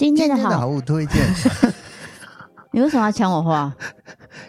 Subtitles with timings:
[0.00, 1.22] 今天的好，物推荐。
[2.72, 3.70] 你为什么要抢我话？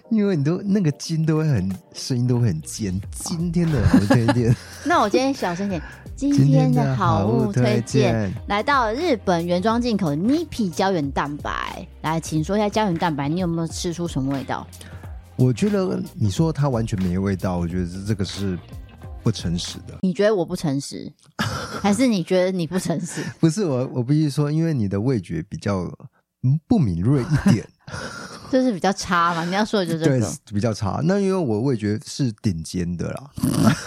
[0.09, 2.97] 因为你都那个筋都会很声音都会很尖。
[3.11, 5.81] 今天的好物推荐， 那我今天小声点。
[6.15, 11.85] 今天的好物推荐来到日本原装进口的 Nipi 胶原蛋白。
[12.01, 14.65] 来，请说一下胶原蛋白，你有没有吃出什么味道？
[15.35, 18.57] 我觉得你说它完全没味道，我觉得这个是
[19.21, 19.97] 不诚实的。
[20.01, 21.11] 你觉得我不诚实，
[21.81, 23.23] 还是你觉得你不诚实？
[23.39, 25.91] 不是我，我必须说，因为你的味觉比较
[26.67, 27.67] 不敏锐一点。
[28.51, 30.99] 就是比较差嘛，你要说的就是这个对，比较差。
[31.05, 33.31] 那因为我味觉是顶尖的啦。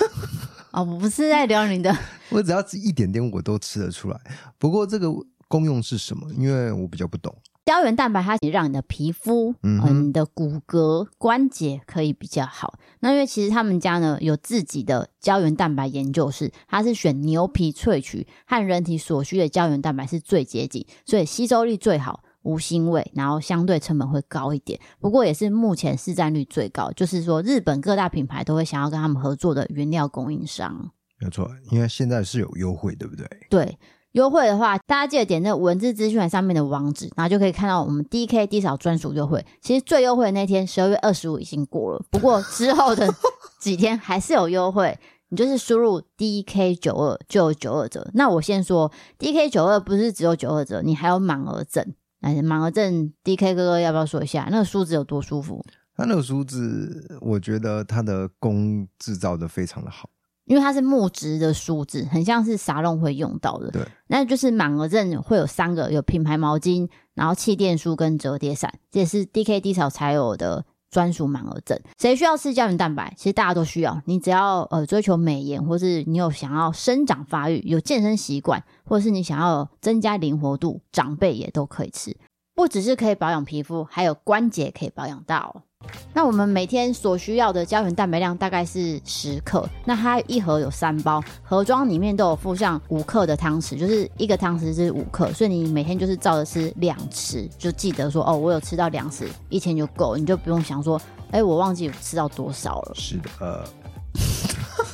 [0.73, 1.95] 哦，我不是在聊你的，
[2.31, 4.19] 我只要吃一点点我都吃得出来。
[4.59, 5.09] 不过这个
[5.49, 6.27] 功用是什么？
[6.37, 7.35] 因为我比较不懂。
[7.65, 12.79] 胶原蛋白它可以让你的皮肤、嗯、呃，你的骨骼、关节可以比较好。
[13.01, 22.23] 那因为其实他们家呢有自己的胶原蛋白研究室，它是选牛皮萃取，和人体所需的胶原蛋白是最接近，所以吸收力最好。
[22.45, 26.91] 无腥味，然后相对成本会高一点，不过也是目前市占率最高。
[26.91, 30.91] 就是说，日本各大品牌都会想要跟他们合作的原料供应商。
[31.19, 33.27] 没错，因为现在是有优惠，对不对？
[33.49, 33.79] 对，
[34.15, 39.45] 优惠的话，大家记得点那文字资讯栏上面的网址，然后就可以看到我们 DK D 扫专属优惠。
[39.61, 43.13] 其实最优惠的那天，十二月二十五已经过了，不过之后的
[43.61, 44.97] 几天还是有优惠。
[45.31, 48.09] 你就是输入 DK 九二就有九二折。
[48.15, 51.85] 那我先说，DK 九二不是只有九二折，你还有满额赠。
[52.21, 55.65] 来，满额赠，DK 哥哥要不要说一下那个梳子有多舒服？
[55.97, 60.09] 它那个梳子，我觉得它的工制造的非常的好，
[60.45, 63.71] 因为它是木质的梳子，很像是沙龙会用到的。
[63.71, 70.65] 对，那就是满额赠会有三个，有品牌毛巾，然后气垫梳跟折叠伞，这也是 DK 低潮才有的。
[70.91, 73.13] 专属满额赠，谁需要吃胶原蛋白？
[73.17, 74.01] 其实大家都需要。
[74.05, 82.17] 你只要呃追求美颜，或是你有想要生长发育、有健身习惯，或者是你想要增加灵活度，长辈也都可以吃。
[82.55, 85.65] 不只是可以保养皮肤，还有关节可以保养到。
[86.13, 101.01] 那我们每天所需要的胶原蛋白量大概是十克，那它一盒有三包，盒装里面都有附上五克的汤匙，就是一个汤匙是五克，所以你每天就是照着吃两匙，就记得说哦，我有吃到两匙，一天就够，你就不用想说，
[101.33, 102.93] 哎，我忘记有吃到多少了。
[102.95, 103.65] 是的，呃，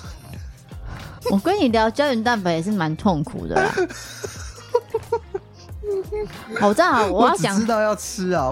[1.30, 3.74] 我跟你聊胶原蛋白也是蛮痛苦的啦。
[6.58, 8.50] 好，这样啊，我要想知道要吃啊。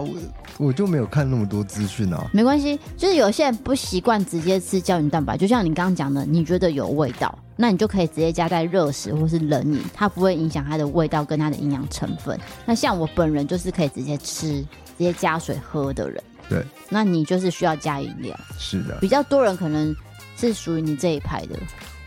[0.58, 12.36] 我就没有看那么多资讯啊，没关系，就是有些人不习惯直接吃胶原蛋白，就像你刚刚讲的，你觉得有味道，那你就可以直接加在热食或是冷饮，它不会影响它的味道跟它的营养成分。
[12.66, 14.66] 那像我本人就是可以直接吃、直
[14.98, 19.94] 接加水喝的人，对，那你就是需要加饮料，是的，比较多人可能
[20.36, 21.56] 是属于你这一派的。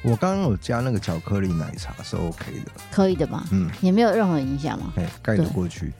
[0.03, 3.45] 我刚刚有加那个巧克力奶茶是 OK 的，可以的吧？
[3.51, 4.93] 嗯，也没有任何影响吗？
[4.97, 5.91] 哎，盖得过去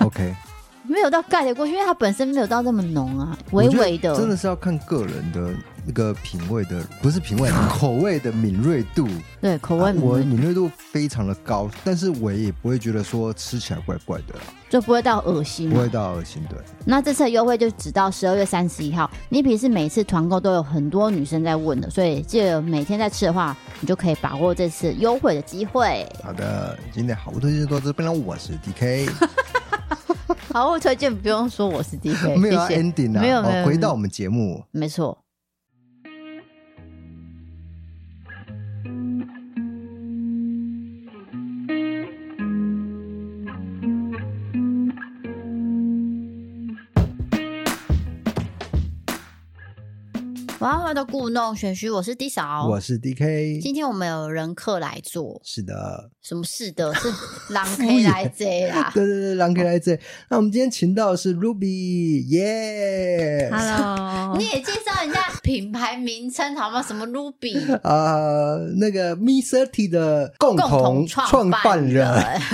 [0.00, 0.34] ，OK。
[0.88, 4.14] 没有到盖得过去，因为它本身没有到这么浓啊，微微的。
[4.16, 5.50] 真的是要看个人的
[5.86, 9.06] 那个品味的，不是品味，口味的敏锐度。
[9.40, 14.34] 对，口味我敏锐度非常的高，但是我也不会觉得说吃起来怪怪的，
[14.68, 16.42] 就不会到恶心，不会到恶心。
[16.50, 16.58] 对。
[16.84, 26.04] 那这次优惠就只到十二月三十一号，Nipi 是每次团购都有很多女生在问的，所以记得每天在吃的话，你就可以把握这次优惠的机会。
[26.24, 29.08] 好的，今天好物推荐都到这边了，我是 DK。
[30.52, 35.16] 好，物推荐不用说我是 DK， 没有 ending 啊，没有，没有，回到我们节目，没错。
[50.58, 53.60] 欢迎回到故弄玄虚，我是 D 嫂，我是 DK。
[53.60, 56.94] 今天我们有人客来做，是的，什么是的？
[56.94, 57.12] 是
[57.52, 58.90] 狼 K 来这 啦？
[58.94, 59.98] 对对对，狼 K 来这。
[60.30, 66.80] 那我们今天请到的是 Ruby，耶！Hello， 你也介绍人家品牌名称好吗？
[66.82, 67.78] 什么 Ruby？
[67.82, 72.08] 啊，那个 Me Thirty 的共同创办人。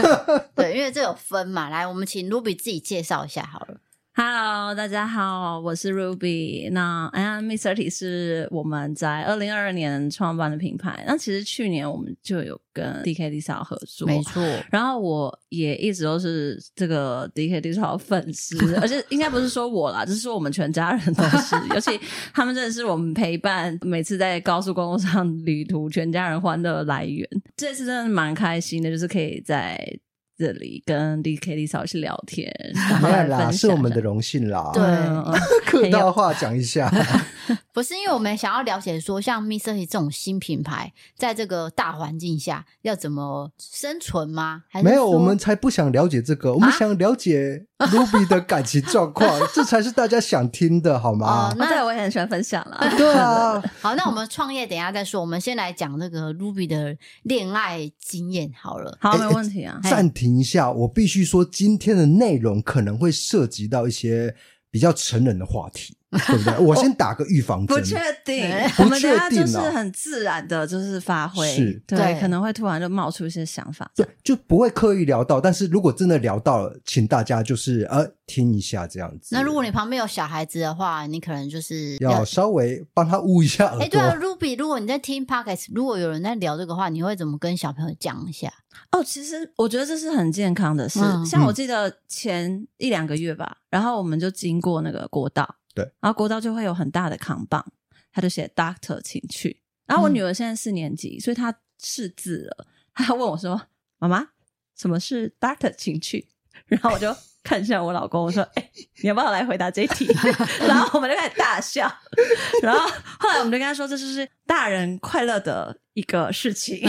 [0.57, 1.69] 对，因为这有分嘛。
[1.69, 3.77] 来，我们请 Ruby 自己介绍一下好了。
[4.15, 6.71] Hello，大家好，我是 Ruby。
[6.71, 11.03] 那哎呀，Me30 是我们在二零二二年创办的品牌。
[11.07, 14.43] 那其实去年我们就有跟 DK Disco 合作，没错。
[14.71, 21.57] 然后我也一直都是这个 DK Disco 粉丝， 而且应该不是说我啦，就是说我们全家人都是。
[21.75, 21.99] 尤其
[22.35, 27.27] 他们真的是我们陪伴每次在高速公路上旅途，全家人欢乐的来源。
[27.57, 29.99] 这次真的蛮开心的，就是可以在。
[30.43, 32.53] 这里跟 DK Disco 去聊天，
[33.01, 34.73] 没有啦，是我们的荣幸啦。
[34.75, 34.83] 对，
[35.65, 36.91] 客套话讲一下，
[37.73, 44.65] 不是因为我们想要了解说，像 Mr.He 这种新品牌，在这个大环境下要怎么生存吗？
[44.69, 51.49] 还是没有，我们才不想了解这个，我们想了解 Ruby 的感情状况，啊、这才是大家想听的，好吗？
[51.51, 52.79] 哦、那对我也很喜欢分享了。
[52.99, 58.99] 对啊， 好，那我们创业等一下再说，我们先来讲那个 Ruby 的恋爱经验好了。
[59.01, 59.81] 好，没问题啊。
[59.85, 64.35] 暂停一下，我必须说，今天的内容可能会涉及到一些
[64.71, 65.97] 比较成人的话题。
[66.29, 66.59] 对不对？
[66.59, 75.41] 我先打个预防针，不确定，不确定，我们大家就是很自然的，就是发挥，是对，对可能会突然就冒出一些想法，对，就不会刻意聊到。
[75.41, 79.35] 但是如果真的聊到了，请大家就是呃听一下这样子。
[79.35, 83.83] 那如果你旁边有小孩子的话，你可能就是要，要稍微帮他捂一下耳朵。
[83.83, 88.53] 哎，对啊，Ruby，如果你在听 Podcast，如果有人在聊这个话，你会怎么跟小朋友讲一下？
[88.91, 91.01] 哦，其实我觉得这是很健康的事。
[91.03, 95.57] 嗯、像我记得前一两个月吧，然后我们就经过那个国道。
[95.75, 97.65] 对，然后国道就会有很大的扛棒，
[98.13, 99.63] 他就写 “Doctor，请去”。
[99.87, 102.67] 然后我女儿现在四年级，嗯、所以她识字了。
[102.95, 103.61] 她问我说
[103.99, 104.29] ：“妈妈，
[104.77, 106.29] 什么是 Doctor，请去？”
[106.67, 108.71] 然后我就看向我老公，我说：“哎，
[109.03, 110.07] 你要不要来回答这一题？”
[110.67, 111.91] 然后我们就开始大笑。
[112.63, 112.81] 然后
[113.19, 116.81] 后来我们就跟他说：“这就是大人快乐的一个事情。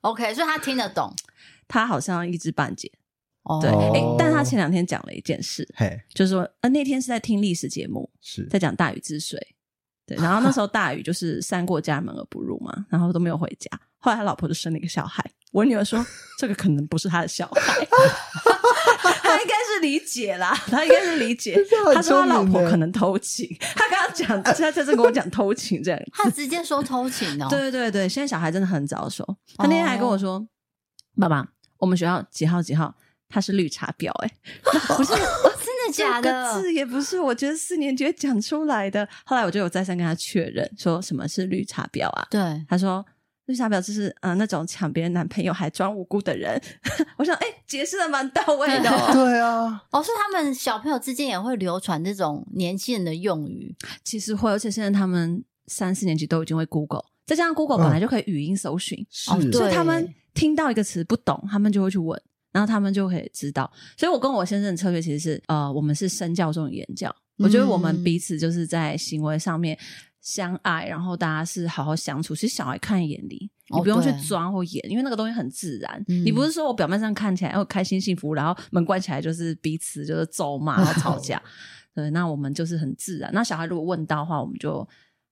[0.00, 1.14] ”OK，所以他听得懂。
[1.68, 2.90] 他好像一知半解。
[3.46, 8.44] 哦，对，诶，但他前两天讲了一件事，嘿，就是说，呃，那天是在听历史节目，是。
[8.48, 9.40] 在讲大禹治水，
[10.04, 16.04] 对，然后那时候大禹就是三过家门而不入嘛，然后都没有回家，后来他老婆就生了一个小孩，我女儿说
[16.38, 17.86] 这个可能不是他的小孩，
[19.22, 21.56] 他应该是理解啦，他应该是理解，
[21.94, 29.24] 他说他老婆可能偷情，他刚刚讲，他在这跟我讲偷情这样，他直接说偷情哦，对对对，现在小孩真的很早熟，
[29.56, 30.44] 他那天还跟我说，
[31.16, 31.46] 爸爸，
[31.78, 32.92] 我们学校几号几号。
[33.28, 34.34] 他是绿茶婊哎、欸，
[34.96, 36.60] 不是，真的假的？
[36.60, 39.06] 字也不是，我觉得四年级会讲出来的。
[39.24, 42.26] 后来我就有再三跟他确认，说什么是绿茶婊啊？
[42.30, 43.04] 对，他说
[43.46, 46.60] 绿茶婊就是嗯、呃、那种抢别人男朋友还装无辜的人。
[47.18, 49.10] 我想哎，解释的蛮到位的、哦。
[49.14, 53.74] 对啊，哦，是他们小朋友之间也会流传这种年轻人的用语，
[54.04, 58.98] 其实会，而且现在他们三四年级都已经会 Google，再加上 Google 本来就可以语音搜寻，
[59.32, 62.20] 嗯、是，所以他们听到一个词不懂，他们就会去问。
[62.56, 67.14] 然后他们就可以知道，所以我跟我先生的策略其实是，呃，我们是身教重于言教。
[67.36, 69.78] 我觉得我们彼此就是在行为上面
[70.22, 72.34] 相爱，然后大家是好好相处。
[72.34, 76.02] 其实小孩看在眼里，你不用去装或演，因为那个东西很自然。
[76.08, 81.38] 你不是说我表面上看起来哦开心幸福，然后门关起来就是彼此就是咒骂然后吵架。
[81.94, 83.30] 对，那我们就是很自然。
[83.34, 84.88] 那小孩如果问到的话，我们就。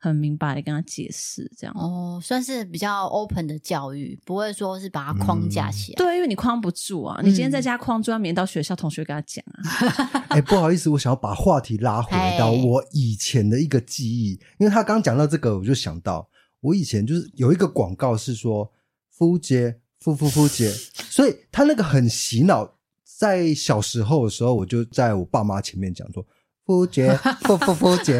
[0.08, 5.96] 很明白的跟他解释，这样哦，算是比较 open 的教育，不会说是把它框架起来。
[5.96, 10.24] 嗯、对，因为你框不住啊，你今天在家框住，明天到学校同学跟他讲啊。
[10.28, 16.28] 哎、欸，不好意思，我想要把话题拉回到我以前的一个记忆，因为他刚讲到这个，我就想到
[16.60, 18.70] 我以前就是有一个广告是说
[19.10, 20.70] 夫杰夫夫夫杰，
[21.08, 22.74] 所以他那个很洗脑。
[23.16, 26.26] 在小时候的时候，我就在我爸妈前面讲说。
[26.66, 28.18] 夫杰，夫夫夫杰，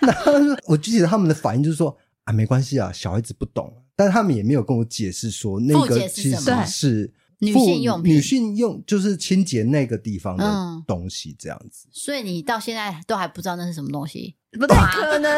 [0.00, 0.32] 然后
[0.66, 10.44] 我记得他们的反应就是说啊，没关系啊，小孩子不懂，但是他们也没有跟我解释说那个其实是女性用品，女性用就是清洁那个地方的
[10.86, 11.88] 东西这样子。
[11.90, 14.36] 所以你到现在都还不知道那是什么东西？
[14.52, 15.36] 不太可能，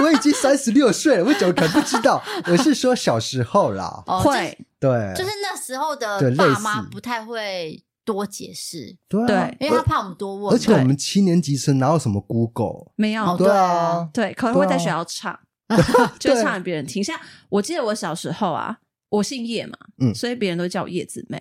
[0.00, 2.22] 我已经三十六岁了，我怎么可能不知道？
[2.46, 7.82] 我是说小时候啦，会，对，就是那时候的爸妈不太会。
[8.04, 10.54] 多解释，对、啊，因为他怕我们多问。
[10.54, 12.92] 而且我们七年级生哪有什么 Google？
[12.96, 15.32] 没有、哦，对啊，对，可能会在学校唱，
[15.68, 15.76] 啊、
[16.20, 17.02] 就唱给别人听。
[17.02, 17.18] 像
[17.48, 21.38] 我记得我小时候啊，我姓叶嘛，嗯，所以别人都叫我叶子妹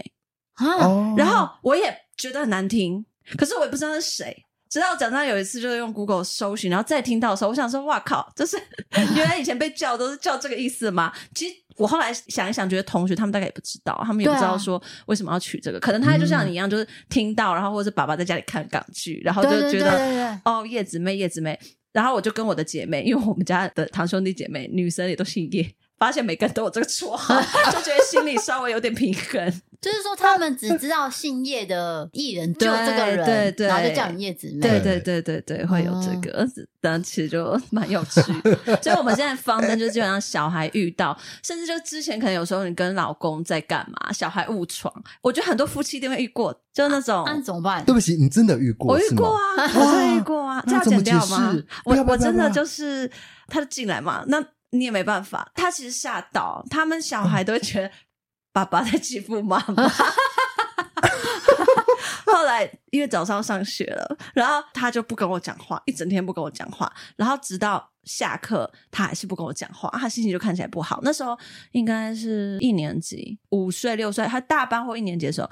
[0.53, 1.13] 啊。
[1.17, 3.05] 然后我也觉得很难听，
[3.38, 4.46] 可是我也不知道是谁。
[4.74, 8.58] 直到长大有一次，就是用 Google 搜寻，然后再听到的时候，我想说：“哇靠，就是
[9.15, 11.56] 原来以前被叫都是叫这个意思吗？”其实。
[11.75, 21.60] 我后来想一想，觉得同学他们大概也不知道，他们也不知道说为什么要取这个，啊、可能他就像你一样，就是听到，然后或者是爸爸在家里看港剧，然后就觉得哦，叶子妹，叶子妹，
[21.92, 25.68] 然后我就跟我的姐妹，因为我们家的堂兄弟姐妹女生也都姓叶。
[26.03, 27.33] 发现每个人都有这个绰号，
[27.72, 29.62] 就觉得心里稍微有点平衡。
[29.79, 34.60] 就是说，他们只知道姓叶的艺人就这个人，对对，然后就叫你叶子妹。
[34.60, 36.45] 对对对对对，会有这个，
[36.81, 38.22] 但其实就蛮有趣。
[38.83, 47.83] 所以我们现在方针就基本上，小孩遇到，甚至就之前可能有时候你跟老公在干嘛，小孩误闯，我觉得很多夫妻都会遇过，就那种，那怎么办？
[47.86, 48.93] 对不起，你真的遇过？
[48.93, 51.55] 我遇过啊，我真的遇过啊，这要剪掉吗？
[51.86, 53.10] 我我真的就是，
[53.48, 54.43] 他就进来嘛，那。
[54.74, 57.92] 你也没办法，他其实吓到他们小孩都会觉得
[58.51, 59.88] 爸爸在欺负妈妈。
[62.25, 71.00] 后来来因为早上上学了，然后他就不跟我讲话，一整天不跟我讲话，然后直到下课他还是不跟我讲话，他心情就看起来不好。
[71.03, 71.38] 那时候
[71.72, 75.50] 应该是一年级，五岁六岁，他大班或一年级的时候。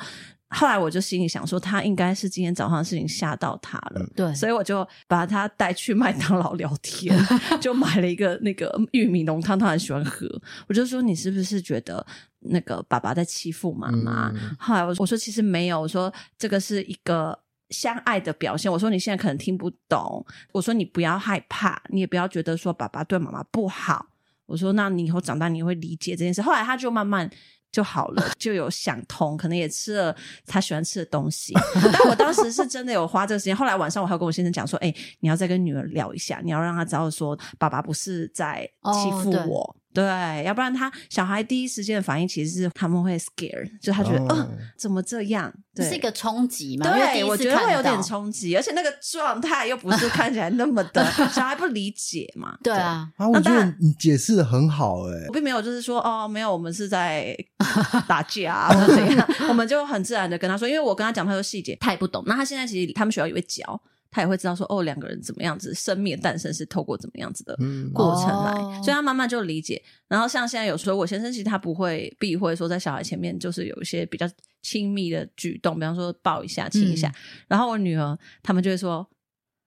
[0.52, 7.18] 后来我就心里想说，他应该是今天早上的事情吓到他了，对，所以我就把他带去麦当劳聊天，
[7.62, 10.28] 就买了一个那个玉米浓汤，他很喜欢喝。
[10.68, 12.06] 我就说，你是不是觉得
[12.40, 14.30] 那个爸爸在欺负妈妈？
[14.36, 17.40] 嗯、后来我我说其实没有，我说这个是一个
[17.70, 18.70] 相爱的表现。
[18.70, 24.06] 我说你现在可能听不懂，我说你不要害怕，你也不要觉得说爸爸对妈妈不好。
[24.46, 26.42] 我说那你以后长大你会理解这件事。
[26.42, 27.30] 后来他就慢慢。
[27.72, 31.54] 就好了， 就有想通，可能也吃了他喜欢吃的东西。
[31.94, 33.56] 但我当时是真的有花这个时间。
[33.56, 39.60] 后来晚上我还有跟我先生讲说：“哎、欸，你要再跟女儿聊一下，你要让她知道说，爸爸不是在欺负我。
[39.62, 40.04] Oh, 对”，
[40.46, 44.40] 要不然他小孩第一时间的反应其实是他们会 scare，就他觉得，嗯、oh.
[44.40, 45.52] 呃，怎么这样？
[45.74, 46.90] 对，是一个冲击嘛？
[46.90, 52.58] 对，我觉得会有点冲击，而且那个状态又不是 看起来那么的，小孩不理解嘛？
[52.64, 57.36] 对啊，啊，我觉得你解释的很好、欸，哎，我并没有就是说，哦，没有，我们是在
[58.08, 62.24] 打架、啊、或者怎样，我们就很自然的跟他说，因为我跟他讲太多细节，他也不懂。
[62.26, 63.82] 那他现在其实他们学校也会教。
[64.12, 67.58] 他也会知道说，哦，两个人怎么样子，生命的诞生是透过怎么样子的
[67.94, 69.82] 过程来，嗯、所以他慢慢就理解。
[70.10, 74.30] 然后像现在有时候，我先生其实他不会避讳说，在小孩前面就是有一些比较
[74.62, 77.08] 亲密的举动，比方说抱一下、亲一下。
[77.08, 77.16] 嗯、
[77.48, 79.10] 然后我女儿他们就会说，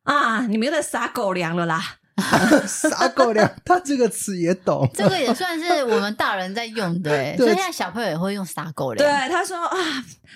[0.03, 1.81] 啊，你们又在撒狗粮了啦。
[2.67, 4.89] 撒狗粮， 他这个词也懂。
[4.95, 8.97] 这个也算是我们大人在用的， 对，所以现在小朋友也会用撒狗粮。
[9.05, 9.77] 对，他说啊，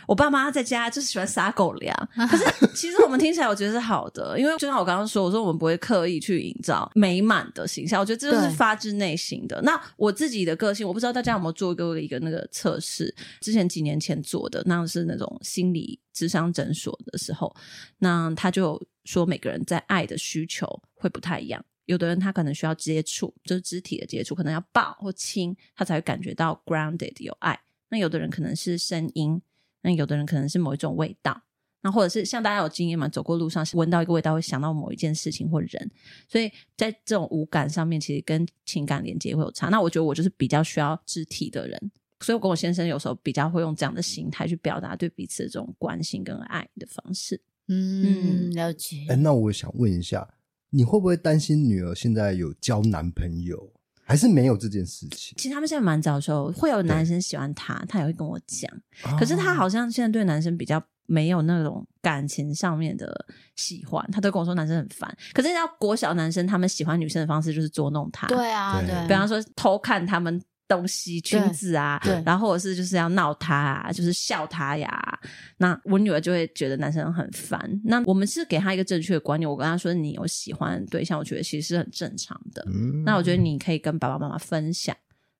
[0.06, 2.08] 我爸妈在家就是喜欢撒狗粮。
[2.28, 2.44] 可是
[2.74, 9.60] 其实我们听起来，我觉得是好的，因为就像我刚刚说，我说我们不会刻意去营造美满的形象，我觉得这就是发自内心的。
[9.62, 17.54] 那我自己的个性，我不知道大家有没有做过一个那个测试，之前几年前做的，那是那种心理智商诊所的时候，
[17.98, 21.64] 那他就说每个人在爱的需求会不太一样。
[21.86, 27.58] 有的人他可能需要接触，就是肢体的接触，可能要抱或亲，他才会感觉到 grounded 有爱。
[27.88, 29.40] 那有的人可能是声音，
[29.80, 31.40] 那有的人可能是某一种味道，
[31.80, 35.90] 那或者是像大家有经验嘛，走过路上闻到一个味道会想到某一件事情或人，
[36.28, 39.70] 所以在这种五感上面，其实跟情感连接会有差。
[39.70, 47.40] 那我觉得我就是比较需要肢体的人，所以我跟我先生有时候比较会用这样的心态去表达对彼此的这种关心跟爱的方式。
[47.68, 49.06] 嗯，了解。
[49.08, 50.28] 哎，那我想问一下。
[50.70, 53.72] 你会不会担心女儿现在有交男朋友，
[54.04, 55.32] 还是没有这件事情？
[55.38, 58.70] 其实他们现在蛮早的时候会有男生喜欢她，她也会跟我讲。
[59.18, 65.16] 可是她好像现在对男生比较没有那种感情上面的喜欢，她都跟我说男生很烦。
[65.32, 68.26] 可是要国小男生，他们喜欢女生的方式就是捉弄她。
[68.26, 70.38] 对啊，对，比方说偷看他们。
[70.68, 75.18] 东西裙子啊，然后或者是就是要闹他啊，就是笑他呀。
[75.56, 77.58] 那我女儿就会觉得男生很烦。
[77.84, 82.62] 那我们是给他一个正确的观念，我跟他说，你有喜欢的对象，我觉得其实是很正常的。
[82.68, 84.94] 嗯、那我觉得你可以跟爸爸妈妈分享，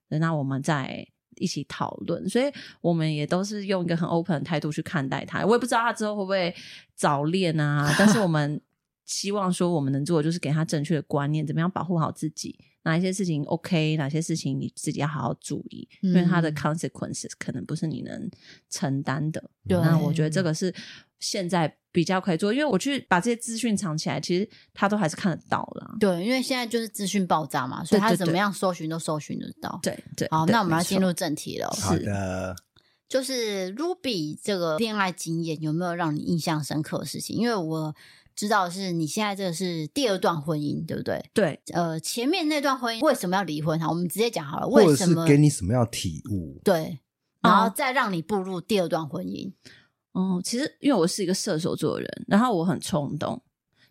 [0.09, 1.07] 那我们再
[1.37, 2.27] 一起讨论。
[2.27, 5.45] 所以我们也都是用一个很 open 的态度去看待他。
[5.45, 6.55] 我也不知道他之后会不会
[6.97, 8.59] 早恋啊，但是我们
[9.05, 12.59] 希望说我们能做的就是给他正确的观念，怎么样保护好自己。
[12.85, 18.31] 哪一些事情 OK，哪些事情你自己要好好注意，嗯、因为它的 consequences 可能不是你能
[18.71, 19.51] 承担的。
[19.67, 20.75] 对，那我觉得这个是
[21.19, 25.97] 现在比较可以做，因为我去把这些资讯藏起来，其实他都还是看得到啦。
[26.01, 29.79] 对，因为现在就是资讯爆炸嘛，所以他怎么样搜寻都搜寻得到。
[29.83, 31.69] 对对，好，那我们要进入正题了。
[31.81, 32.57] 好的，
[33.09, 37.37] 就是 Ruby 这个恋爱经验有没有让你印象深刻的事情？
[37.37, 37.95] 因为我。
[38.39, 41.21] 知道是你现在这个是第二段婚姻，对不对？
[41.35, 43.77] 对，呃，前面那段婚姻为什么要离婚？
[43.81, 45.27] 哈，我们直接讲好了，为什么？
[45.27, 46.61] 给你什么样的体悟？
[46.63, 47.01] 对，
[47.43, 49.53] 然后再让你步入第二段婚姻。
[50.13, 53.43] 哦、嗯，其实因为我是一个射手座的人，然后我很冲动，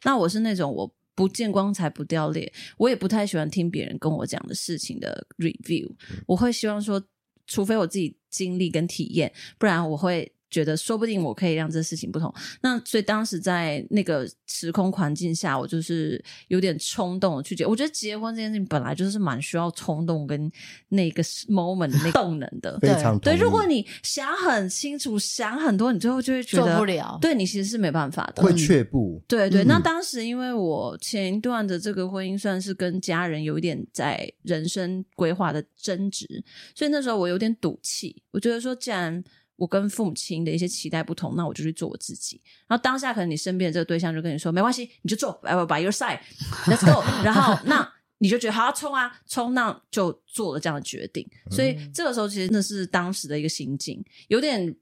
[0.06, 7.04] 那我是那种我不见光才不掉泪，我也不太喜欢听别人跟我讲的事情的 review，嗯、我会希望说，
[7.46, 10.32] 除非我自己经历跟体验，不然我会。
[10.50, 17.66] 觉得说不定我可以让这事情不同，那所以当时在那个时空环境下，我就是有点冲动去结。
[17.66, 20.50] 我觉得结婚这件事情本来就是蛮需要冲动跟
[20.90, 23.36] 那个 moment 的那个动能的， 非常对。
[23.36, 27.18] 如果你想很清楚，想很多，你最后就会觉得做不了。
[27.22, 29.22] 对，你其实是没办法的，会却步。
[29.28, 36.26] 对对，那当时因为我前一段的这个婚姻算是跟家人有一点在人生规划的争执，
[36.74, 38.24] 所以那时候我有点赌气。
[38.32, 39.24] 我觉得说，既然
[39.58, 42.42] 我跟父母亲的一些期待不同，那我就去做我自己。
[42.68, 45.34] 然后当下可能你身边的这个对象就跟你说：“没关系，你就做
[45.68, 47.04] by your side，let's go。
[47.26, 51.28] ”然后那你就觉得好，冲啊，冲，那就做了这样的决定。
[51.52, 54.76] 所以这个时候其实那是当时的一个心境，有点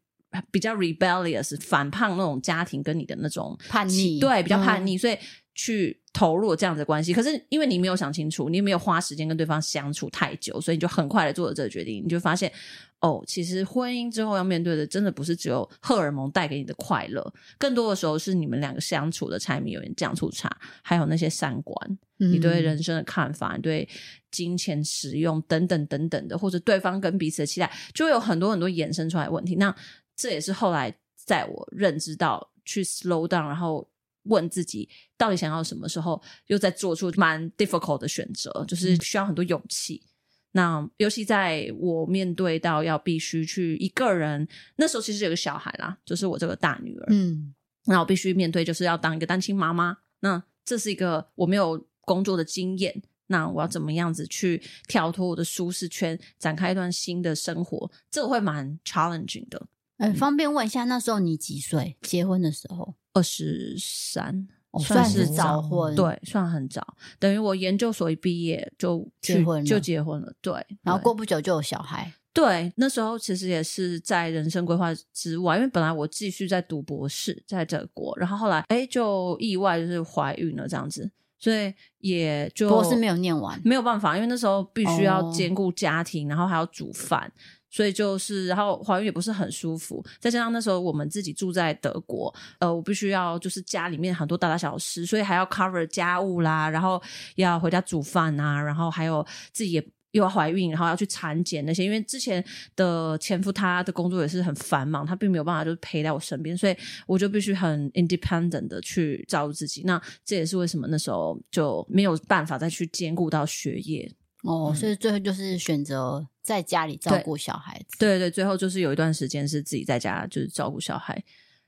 [0.52, 5.18] 比较 rebellious 反叛那种家庭跟你的那种叛逆，对，比较叛逆，嗯、所以
[5.56, 7.14] 去投入这样子的关系。
[7.14, 12.52] 可是因为你没有想清楚，你没有花时间跟对方相处太久，所以你就很快的做了这个决定，你就发现
[13.00, 23.88] 哦，其实婚姻之后要面对的，真的不是只有荷尔蒙带给你的快乐，更多的时候是你们两个相处的柴米油盐酱醋茶，还有那些三观，嗯、你对人生的看法，你对
[24.32, 29.56] 金钱使用等等等等的，或者对方跟彼此的期待，就会有很多很多衍生出来的问题。
[29.56, 29.74] 那
[30.16, 33.88] 这也是后来在我认知到去 slow down，然后
[34.26, 40.02] 问自己到底想要什么时候，又在做出蛮 difficult 的选择，就是需要很多勇气。
[40.06, 40.10] 嗯、
[40.52, 47.54] 那尤其在我面对到要必须去一个人，那时候其实有个小孩啦，就是我这个大女儿，嗯，
[47.86, 49.98] 那我必须面对就是要当一个单亲妈妈。
[50.22, 57.92] 那这是一个我没有工作的经验，那我要怎么样子去跳脱我的舒适圈，展开一段新的生活？
[58.10, 59.68] 这个会蛮 challenging 的。
[59.98, 61.96] 嗯，方便问一下，那时候你几岁？
[62.02, 64.46] 结婚的时候二十三，
[64.80, 66.96] 算是早婚，对，算很早。
[67.18, 70.54] 等于我研究所一毕业就结婚，就结婚了，对。
[70.84, 72.72] 然后过不久就有小孩，对。
[72.76, 87.32] 那时候其实也是在人生规划之外，因为本来我继续在读博士，在德国，然后后来哎就意外就是怀孕了这样子，所以也就博士没有念完，没有办法，因为那时候必须要兼顾家庭，然后还要煮饭。
[87.76, 97.02] 所以就是，然后怀孕也不是很舒服，再加上那时候我们自己住在德国，呃，我必须要就是家里面很多大大小事，所以还要 cover 家务啦，然后
[97.36, 102.42] 要回家煮饭啊，然后还有自己也又要怀孕，然后要去产检那些，因为之前
[102.78, 109.82] 的前夫他的工作也是很繁忙，他并没有办法就是陪在我身边，所以我就必须很 independent 的去照顾自己。
[109.84, 114.10] 那这也是为什么那时候就没有办法再去兼顾到学业。
[114.46, 117.98] 哦，所以最后就是选择在家里照顾小孩子。
[118.00, 121.24] 对，对对，最后就是有一段时间是自己在家就是照顾小孩，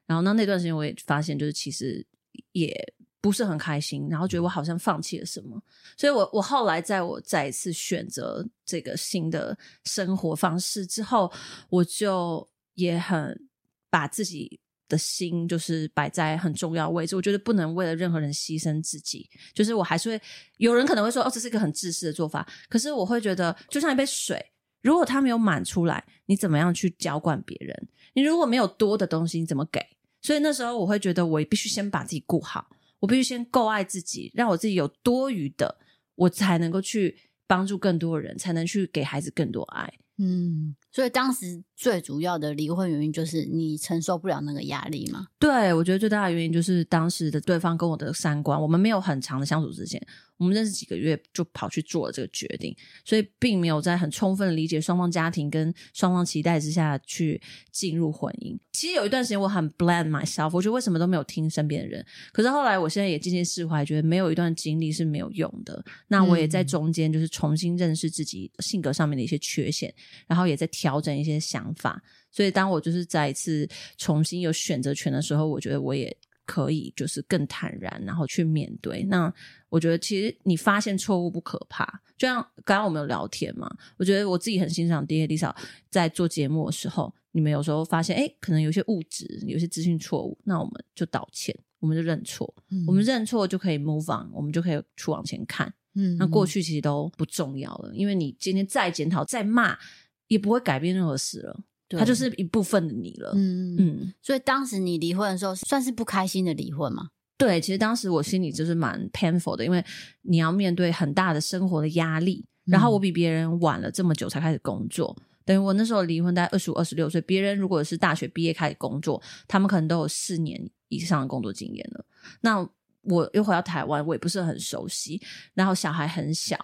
[0.05, 2.05] 然后那那段时间我也发现就是其实
[2.51, 5.61] 也不是很开心，然后觉得我好像放弃了什么，
[5.97, 11.31] 所以我我后来在我再一次选择这个新的生活方式之后，
[11.69, 13.47] 我就也很
[13.89, 14.59] 把自己。
[14.87, 19.29] 的心就是摆在很重要位置，我觉得不能为了任何人牺牲自己。
[19.53, 20.21] 就是我还是会
[20.57, 22.47] 有人可能会说，哦，这是一个很自私的做法。
[22.69, 24.43] 可是我会觉得，就像一杯水，
[24.81, 27.87] 如果它没有满出来，你怎么样去浇灌别人？
[28.13, 29.79] 你如果没有多的东西，你怎么给？
[30.21, 32.67] 所以那时候我会觉得，我必须先把自己顾好，
[32.99, 35.77] 我必须先够爱自己，让我自己有多余的，
[36.15, 39.93] 我才能够去帮助更多人，才能去给孩子更多爱。
[40.17, 45.27] 嗯，所以当时最主要的离婚原因就是你承受不了那个压力吗？
[45.37, 50.01] 对，我觉得最大的原因就是当时的对方跟我的三观，我们没有很长的相处时间。
[50.37, 58.55] 我们认识几个月就跑去做了这个决定，所以并没有在很充分理解双方家庭跟双方期待之下去进入婚姻。
[58.71, 62.05] 其实有一段时间我很 blame myself，我觉得为什么都没有听身边的人。
[62.31, 65.83] 可是后来我现在也渐渐释怀，觉得没有一段经历是没有用的。
[66.07, 69.91] 那我也在中间就是重新认识自己性格上面的一些缺陷，
[70.27, 72.01] 然后也在调整一些想法。
[72.31, 76.15] 所以当我就是再一次重新有选择权的时候，我觉得我也。
[76.49, 79.03] 可以，就是更坦然，然后去面对。
[79.03, 79.31] 那
[79.67, 81.83] 我觉得，其实你发现错误不可怕。
[82.17, 85.53] 就像刚刚我们有聊天嘛，我觉得我自己很欣赏 DK 李嫂
[85.89, 95.73] 在做节目的时候，你们有时候发现，哎，可能有些物质，有些资讯错误，那我们就道歉，我们就认错，嗯、我们认错就可以 move on，我们就可以去往前看。
[95.95, 99.77] 嗯，那过去其实都不重要了，因为你今天再检讨、再骂，
[100.27, 101.59] 也不会改变任何事了。
[101.89, 107.07] 它就是一部分的你了，嗯嗯，嗯，所以当时你离婚的时候，算是不开心的离婚吗？
[107.37, 109.81] 对，其实当时我心里就是蛮 painful 的，因为
[110.23, 122.05] 你要面对很大的生活的压力，然后我比别人晚了这么久才开始工作，嗯、等于我那时候离婚在二十五、二十六岁，别人如果是大学毕业开始工作，他们可能都有四年以上的工作经验了。
[122.41, 122.67] 那
[123.03, 125.21] 我又回到台湾，我也不是很熟悉，
[125.53, 126.57] 然后小孩很小。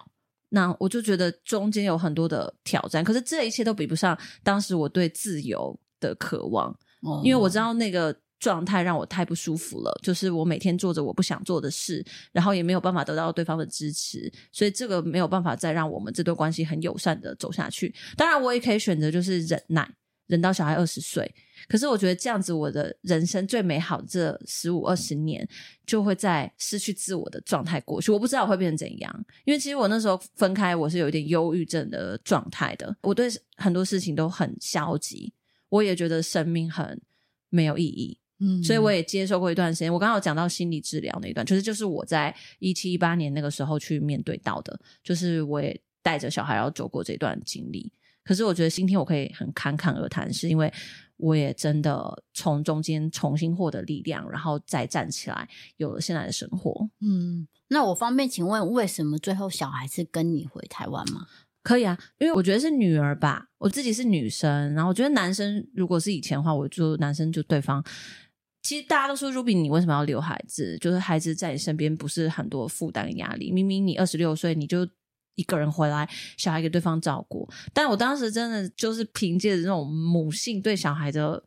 [0.54, 6.70] 那我就觉得中间有很多的挑战，可是这一切都比不上当时我对自由的渴望，
[7.02, 17.92] 哦、因为我知道那个状态让我太不舒服了，就是我每天做着我不想做的事，然后也没有办法得到对方的支持，所以这个没有办法再让我们这段关系很友善的走下去。
[18.16, 19.90] 当然，我也可以选择就是忍耐。
[20.26, 21.30] 忍到小孩二十岁，
[21.68, 25.46] 可是我觉得这样子，我的人生最美好的这十五二十年
[25.84, 28.10] 就会在失去自我的状态过去。
[28.10, 32.96] 我不知道我会变成怎样，因为其实我那时候分开，我是有一点忧郁症的状态的。
[33.02, 35.32] 我对很多事情都很消极，
[35.68, 37.00] 我也觉得生命很
[37.50, 38.18] 没有意义。
[38.40, 39.92] 嗯，所以我也接受过一段时间。
[39.92, 47.92] 我刚刚有讲到心理治疗那一段，其实就是我在一七一八年那个时候去面对到的，就是我也带着小孩要走过这段经历。
[48.24, 50.72] 可是我觉得今天我可以很侃侃而谈，是因为
[51.18, 56.88] 我也真的从中间重新获得力量，然后再站起来，有了现在的生活。
[57.00, 61.26] 嗯，那我方便请问，为什么最后小孩是跟你回台湾吗？
[61.62, 67.82] 可以啊，因为我觉得是女儿吧，我自己是女生，然后我觉得男生如果是以前的话，我就男生就对方。
[68.62, 70.78] 其实大家都说，Ruby，你为什么要留孩子？
[70.78, 73.50] 就是孩子在你身边不是很多负担压力。
[73.52, 74.88] 明明你二十六岁，你就
[75.34, 77.48] 一个人回来，小孩给对方照顾。
[77.72, 81.42] 但我当时真的就是凭借着那种母性对小孩的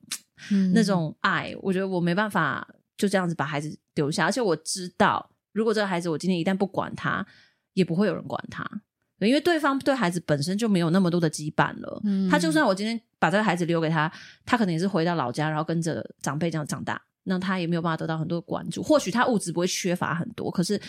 [0.73, 4.25] 那种爱，嗯、我觉得我没办法就这样子把孩子丢下。
[4.25, 7.25] 而且我知道，如果这个孩子我今天一旦不管他，
[7.73, 8.63] 也不会有人管他。
[9.19, 14.11] 因为对方对孩子本身就没有那么多的羁绊了，嗯，他就算我今天把这个孩子留给他，
[14.45, 18.81] 他可能也是回到老家，然后跟着长辈这样长大，那他也没有办法得到很多的关注。
[18.81, 20.81] 或许他物质不会缺乏很多，可是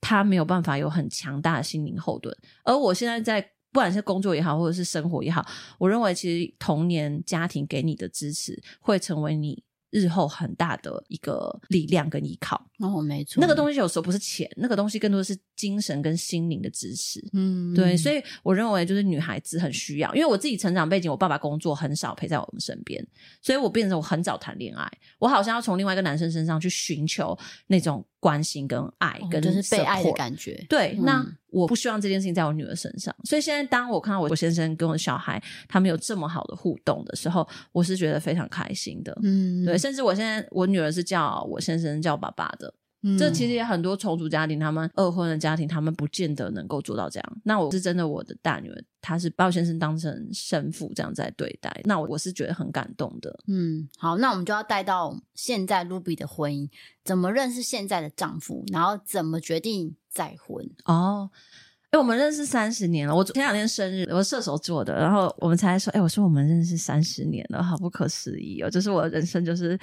[0.00, 2.36] 他没有办法有很强大的心灵后盾。
[2.62, 3.40] 而我现在在
[3.72, 5.44] 不管是工作也好，或者是生活也好，
[5.78, 9.64] 我认为其实童年家庭给你的支持会成为你。
[9.90, 17.20] 日后很大的一个力量跟依靠哦，没错，那个东西有时候不是钱，那个东西更多的是精神跟心灵的支持。
[17.32, 23.04] 嗯，对，所以我认为就是女孩子很需要，因为我自己成长背景，我爸爸工作很少陪在我们身边，
[23.40, 24.88] 所以我变成我很早谈恋爱，
[25.18, 28.04] 我好像要从另外一个男生身上去寻求那种。
[28.18, 30.64] 关心跟爱，跟、哦、就是被爱的感觉。
[30.68, 33.14] 对，嗯、那我不希望这件事情在我女儿身上。
[33.22, 39.16] 所以现在，当我看到我先生跟我的小孩他们有这么好的互动的时候，我是觉得非常开心的。
[39.22, 42.72] 嗯，对，甚至我现在我女儿是叫我先生叫爸爸的。
[43.08, 47.38] 嗯、这其实也很多重组家庭，他们二婚的家庭，他们不见得能够做到这样。
[47.44, 53.38] 那我是真的，我的大女儿，她是把我先生当成生父这样在对待，那我我是觉得很感动的。
[53.46, 56.68] 嗯，好，那我们就要带到现在 Ruby 的婚姻，
[57.04, 60.68] 怎么认识现在的丈夫，然后怎么决定再婚？
[60.84, 61.30] 哦。
[61.90, 63.14] 哎，我们认识三十年了。
[63.14, 68.68] 我前两天生日，我射手座的，然后我们才说，哎，我说我们认识三十年了，好不可思议哦！
[68.68, 69.78] 就是我的人生，就是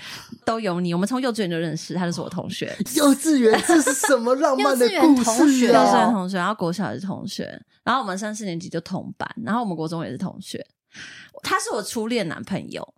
[0.46, 0.94] 都有你。
[0.94, 2.76] 我们从幼稚园就认识，他就是我同学。
[2.96, 5.38] 幼稚园这是什么浪漫的 故事啊？
[5.38, 10.66] 幼稚园同学，幼稚园同学，然后国小也是同学，然后我们三四年级就同班，然后我们国中也是同学。
[11.42, 12.94] 他是我初恋男朋友。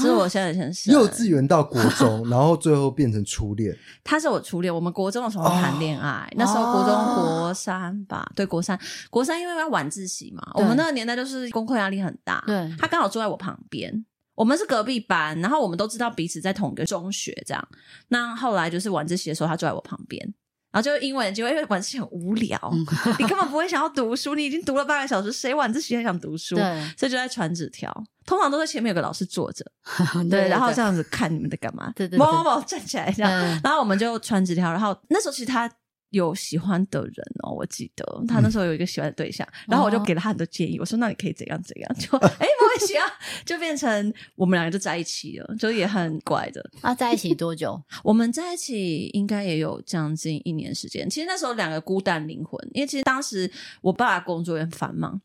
[0.00, 3.76] 这是我现在先生，幼稚园到国中， 然后最后变成初恋。
[4.02, 8.78] 他是我初恋，我们国中的时候谈恋爱，哦、那时候国中国三吧，哦、对，国三，
[9.10, 12.42] 国三因为要晚自习嘛，我们那个年代就是功课压力很大。
[12.46, 17.68] 对，他刚好坐在我旁边，我们是隔壁班，然后我们都知道彼此在同一个中学，这样。
[18.08, 20.34] 那后来就是晚自习的时候，他坐在我旁边。
[20.70, 22.86] 然后就英文，结果因为晚自习很无聊，嗯、
[23.18, 26.56] 你根本不会想要读书，你已经读了半个小时，谁晚自习还想读书？
[26.56, 26.62] 对，
[26.96, 27.92] 所以就在传纸条，
[28.26, 29.64] 通常都在前面有个老师坐着，
[30.24, 31.92] 对，对，对，然后这样子看你们在干嘛？
[31.96, 35.70] 对对，某某某站起来这样，嗯、然后我们就传纸条，然后那时候其实他。
[36.10, 43.04] 有喜欢的人哦，我记得他那时候有一个喜欢的对象，嗯、然后我就给了他很多建议，我说：“那你可以怎样怎样？”就哎，没关系啊
[43.44, 46.64] 就变成我们两个就在一起了，就也很怪的。
[46.80, 47.78] 啊，在一起多久？
[48.02, 51.08] 我们在一起应该也有将近一年时间。
[51.10, 53.50] 其实那时候两个孤单灵魂，因为其实当时
[53.82, 55.20] 我爸工作也很繁忙，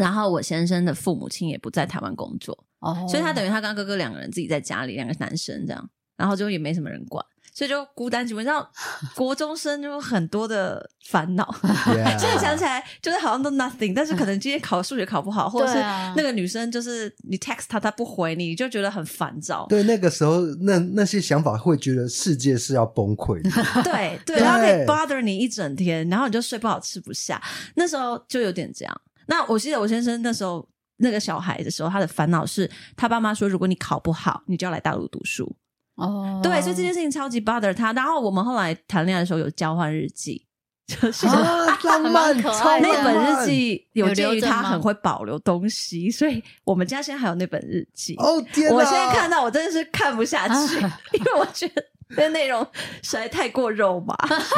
[0.00, 7.24] 然后我先生的父母亲也不在台湾工作，哦，所以他等于他跟哥哥两个人自己在家里，两个男生这样，然后就也没什么人管。
[7.56, 8.70] 所以就孤单寂寞，你知道，
[9.16, 11.54] 国中生就有很多的烦恼。
[12.20, 15.78] 现在想起来，就是好像都 nothing，但是可能今天考数学考不好，或者是
[16.14, 19.64] 那个女生就是你 text 她，她不回你，你就觉得很烦躁。
[19.70, 23.50] 对，那个时候那那些想法会觉得世界是要崩溃的。
[23.82, 27.42] 对对， 然后可以 bother 你一整天，然后你就睡不好吃不下。
[27.76, 29.00] 那时候就有点这样。
[29.28, 35.56] 那我记得我先生那时候那个小孩的时候，他的烦恼是他爸妈说，如果你考不好，你就要来大陆读书。
[35.96, 36.42] 哦，oh.
[36.42, 37.92] 对，所以这件事情超级 bother 他。
[37.92, 40.46] 然后我们后来谈恋爱的时候有交换日记，
[40.86, 41.26] 就是
[41.84, 42.80] 浪漫可爱。
[42.80, 48.14] 那本日记有鉴于他很会保留东西，所以我们家现在还有那本日记。
[48.16, 48.74] 哦，oh, 天哪！
[48.74, 50.76] 我现在看到我真的是看不下去，
[51.12, 51.82] 因为我觉得。
[52.10, 52.66] 那内容
[53.02, 54.16] 实在太过肉麻，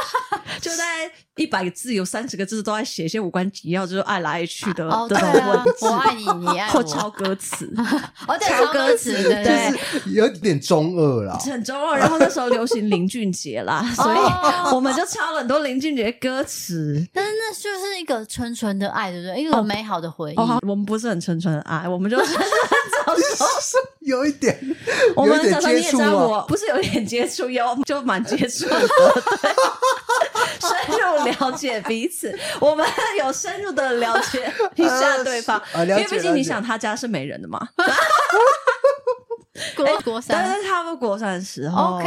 [0.60, 7.72] 就在一百个字有三十个字都在写一些无关紧要，就是爱来爱去的哦，对啊，我爱你，你爱我，或抄歌词，
[8.28, 11.98] 哦， 抄歌词，对，就是有点中二啦，很中二。
[11.98, 14.18] 然后那时候流行林俊杰啦，所以
[14.74, 17.06] 我们就抄了很多林俊杰歌词。
[17.14, 19.40] 但是那就是一个纯纯的爱，对不对？
[19.40, 20.36] 一个美好的回忆。
[20.36, 22.34] 我们不是很纯纯的爱，我们就是
[23.36, 24.58] 早熟，有一点，
[25.14, 27.48] 我们早熟你也知道，我不是有一点接触。
[27.48, 28.80] 有就蛮接触的，
[30.60, 32.86] 深入了解彼此，我们
[33.18, 37.68] 有深入的了解一下对方， 因为毕竟你想他家是没人的嘛。
[39.74, 42.04] 国国三，但是差不多国三的时候，，OK，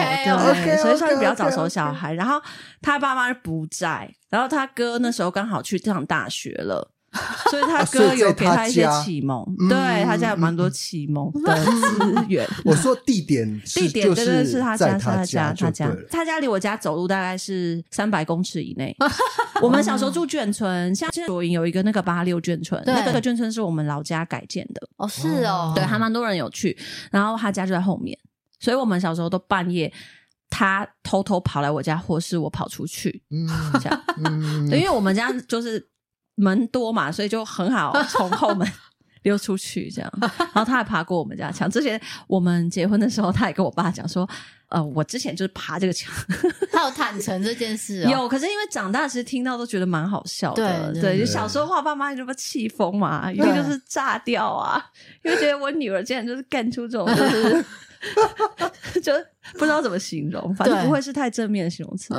[0.63, 2.13] 对，所以算是比较早熟小孩。
[2.13, 2.41] 然后
[2.81, 6.89] 他爸妈不在，然后他哥那时候刚好去上大学了，
[7.51, 12.47] 所以他哥有给他一些启蒙，嗯、对他家有蛮多启蒙的资源。
[12.63, 18.95] 我说地点，地点真的是他家，他他家，他家，他家离我家走路大概是三百公尺以内。
[19.61, 24.87] 我们小时候住眷村，像现在左营有一个那个八六眷村，那个眷村是我们老家改建的。
[24.95, 26.77] 哦，是哦，对，还蛮多人有去。
[27.11, 28.17] 然后他家就在后面，
[28.59, 29.91] 所以我们小时候都半夜。
[30.53, 33.47] 他偷偷跑来我家，或是我跑出去，嗯，
[33.79, 35.81] 这样，嗯，对，因为我们家就是
[36.35, 38.67] 门多嘛，所以就很好 从后门
[39.23, 40.11] 溜出去，这样。
[40.19, 41.69] 然后他还爬过我们家墙。
[41.69, 44.27] 之前我们结婚的时候，他也跟我爸讲说，
[44.69, 46.11] 呃，我之前就是爬这个墙。
[46.71, 48.27] 他有坦诚这件事，哦， 有。
[48.27, 50.91] 可是因为长大，其实听到都觉得蛮好笑的。
[50.93, 54.83] 对，对，就小时候话，爸妈就不气疯嘛，因为就是炸掉啊，
[55.23, 57.65] 因为觉得我女儿竟然就是干出这种就是。
[59.03, 59.13] 就
[59.53, 62.11] 不知道怎么形容，反正不会是太正面的形容词。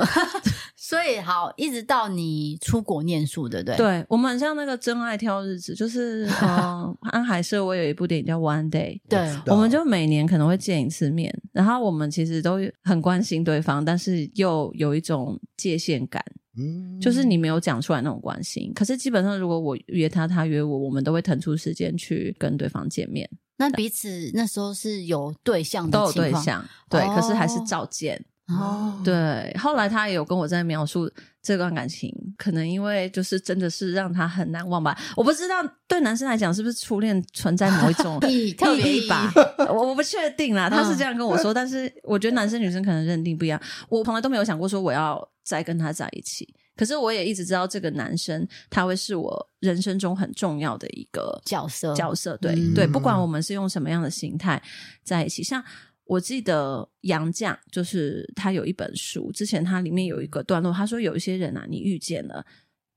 [0.93, 3.75] 所以好，一直到你出国念书，对不对？
[3.75, 16.23] 对，我们很像那个真爱挑日子，就是嗯， 安海社我有一部电影叫《One Day》，对，我们就每年可能会见一次面，然后我们其实都很关心对方，但是又有一种界限感，
[16.57, 18.71] 嗯，就是你没有讲出来那种关心。
[18.75, 23.27] 可是基本上，如果我约他，他约我，我们都会腾出时间去跟对方见面。
[23.57, 28.23] 那彼此那时候是有对象的，都有对象，对，哦、可是还是照见。
[28.47, 29.55] 哦，对。
[29.57, 31.09] 后来他也有跟我在描述
[31.41, 34.97] 这段感情，可能因为就是真的是让他很难忘吧。
[35.15, 35.55] 我不知道
[35.87, 39.31] 对男生来讲是不是初恋存在某一种意义吧？
[39.69, 40.69] 我我不确定啦。
[40.69, 43.59] 他是这样跟我说，嗯、但是我觉得男生女生可能认定不一样。
[43.87, 46.47] 我从来都没有想过说我要再跟他在一起。
[46.75, 54.61] 可是我也一直知道这个男生他会是我人生中很重要的一个角色角色，对、嗯、对，不管我们是用什么样的形态
[55.03, 55.43] 在一起。
[55.43, 55.63] 像
[56.05, 62.45] 我记得杨绛，就是他有一本书，之前他里面有一个段落，他说有一些人啊，你遇见了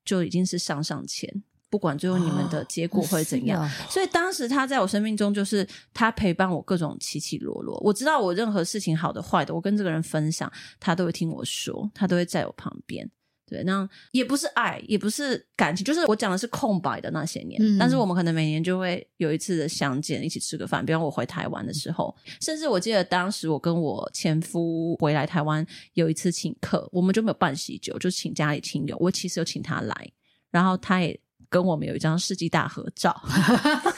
[0.04, 3.64] 就已经是上上签，不管最后你们的结果会怎样。
[3.64, 7.78] 哦、所以当时他在我生命中，就是他陪伴我各种起起落落。
[7.84, 13.08] 我知道我任何事情好的坏的，我跟这个人分享，他都会听我说，他都会在我旁边。
[13.48, 17.62] 对，那也不是爱，也不是感情，就是我讲的是空白的那些年。
[17.62, 20.84] 嗯、但是我们可能每年就会有一次的相见，一起吃个饭。
[20.84, 28.96] 比方我回台湾的时候，甚至我记得当时我跟我前夫回来台湾有一次请客，我们就没有办喜酒，就请家里亲友。
[28.98, 30.12] 我其实有请他来，
[30.50, 31.16] 然后他也
[31.48, 33.14] 跟我们有一张世纪大合照。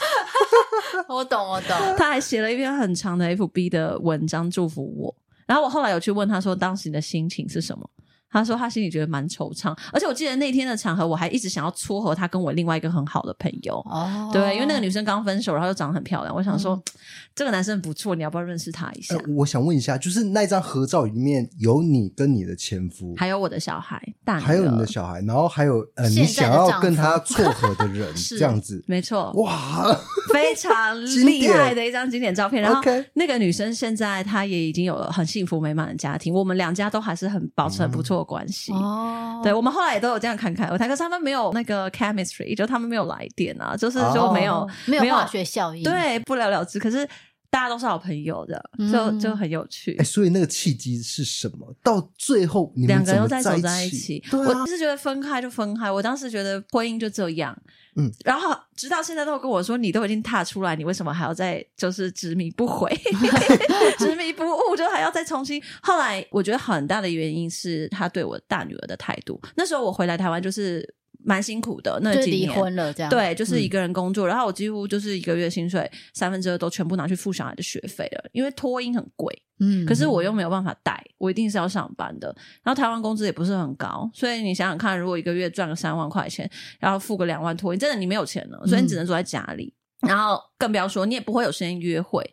[1.09, 1.75] 我懂，我懂。
[1.97, 5.15] 他还写了一篇很长的 FB 的文章祝福我。
[5.47, 7.89] 然后我后来有去问他说，当时你的心情是什么？
[8.31, 13.75] 他说他心里觉得蛮惆怅，而且我记得那天的场合，我还一直想要撮合他跟我另外一个很好的朋友。
[13.85, 16.83] 哦，对，因为那个女生刚分手，然后又长得很漂亮，我想说、嗯、
[17.33, 19.15] 这个男生不错，你要不要认识他一下？
[19.15, 29.97] 呃、我想问一下，就是那张合照里面有你跟你的前夫，还有我的小孩，大还有你的小孩，然后还有呃你想要跟他撮合的人， 是这样子，没错，哇，
[30.31, 32.61] 非常 厉害的一张经典照片。
[32.61, 32.81] 然后
[33.13, 38.18] 那个女生现在她也已经有了很幸福美满的家庭，我们两家都还是很保持很不错。
[38.23, 38.71] 关系。
[38.73, 46.79] 哦，对，我们后来也都有这样看看，我台，可是他们没有那个 chemistry，就他们没有来电啊，就是就没有、哦、没有化学效应，对，不了了之。
[46.79, 47.07] 可是
[47.51, 49.93] 大家都是好朋友的，就就很有趣。
[49.93, 51.75] 哎、欸，所以那个契机是什么？
[51.83, 57.57] 到最后你们两个人又再走在一起，啊、我是觉得分开就分开，我当时觉得婚姻就这样。
[57.95, 62.89] 嗯，然后直到现在都跟我说，你都已经踏出来，你为什么还要再就是执迷不悔、
[63.97, 65.61] 执迷不悟，就还要再重新？
[65.81, 69.41] 后来我觉得很大的原因是他对我大女儿的态度。
[69.55, 70.95] 那时候我回来台湾就是。
[71.29, 82.35] 蛮辛苦的，那几年离婚了，这样对，就是一个人工作，嗯、然后我几乎就是一个月薪水三分之二都全部拿去付小孩的学费了，因为托婴很贵，嗯，可是我又没有办法带，我一定是要上班的。
[82.63, 92.23] 然后台湾工资也不是很高，所以你想想看，如果一个月赚个三万块钱，然后付个两万托婴，真的你没有钱了，所以你只能坐在家里，嗯、然后更不要说你也不会有时间约会。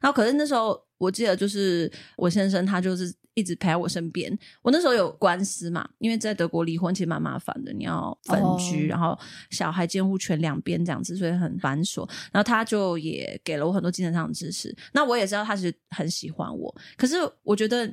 [0.00, 3.12] 然后可是那时候我记得就是我先生他就是。
[3.34, 4.36] 一直陪在我身边。
[4.62, 8.90] 我那时候有官司嘛，因为在德国离婚其实蛮麻烦的，你要分居，oh.
[8.92, 9.18] 然后
[9.50, 12.08] 小孩监护权两边这样子，所以很繁琐。
[12.32, 14.74] 然后他就也给了我很多精神上的支持。
[14.92, 17.86] 那我也知道他是很喜欢我，可是我觉得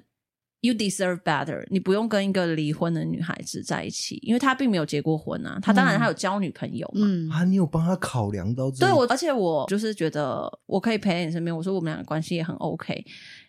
[0.59, 5.57] you deserve better，你不用跟一个离婚的女孩子在一起，因为他并没有结过婚啊。
[5.61, 8.85] 他当然他有交女朋友嘛，嗯，啊，你有帮他考量到这？
[8.85, 11.55] 对我，而且我就是觉得我可以陪在你身边。
[11.55, 13.03] 我说我们两个关系也很 OK。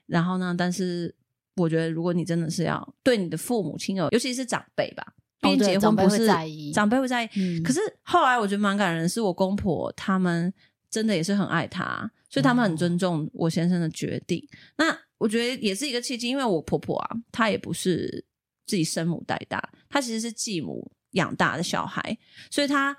[0.07, 1.15] 然后呢，但是。
[1.57, 5.05] 我觉得，如果你真的是要对你的父母亲友，尤其是长辈吧，
[5.41, 7.29] 毕竟结婚不是、哦、长辈会在意，长辈会在意。
[7.37, 10.53] 嗯、可是后来我觉得蛮感人是，我公婆他们
[10.91, 14.39] 真的也是很爱他，所以他们很尊重我先生的决定。
[14.77, 18.25] 哦、那我觉得也是一个契机，因为我婆婆啊，她也不是
[18.67, 22.17] 自己生母带大，她其实是继母养大的小孩，
[22.51, 22.97] 所以她。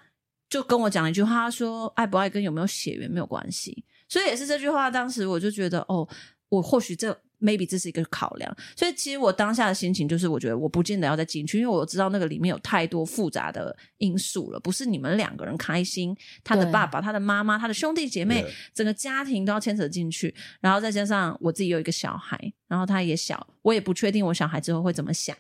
[0.50, 6.08] 就跟我讲了一句话，他说：“爱不爱跟有没有血缘没有关系。”所以也是这句话，当时我就觉得，哦，
[6.50, 8.56] 我或许这 maybe 这是一个考量。
[8.76, 25.36] 所以其实我当下的心情就是，我觉得我不见得要再进去，因为我知道那个里面有太多复杂的因素了，不是你们两个人开心，他的爸爸、他的妈妈、他的兄弟姐妹，整个家庭都要牵扯进去，然后再加上我自己有一个小孩，然后他也小，我也不确定我小孩之后会怎么想。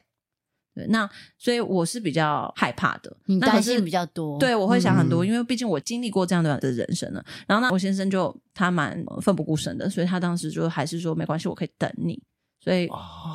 [0.75, 4.39] 对，那所以我是比较害怕的，你担心比较多。
[4.39, 7.23] 对，我会想很多，嗯、因为毕竟我经历过这样的的人生了。
[7.47, 12.21] 然后呢，我先生就他蛮奋不顾身的，所以他当时就还是说没关系，我可以等你。
[12.59, 12.88] 所以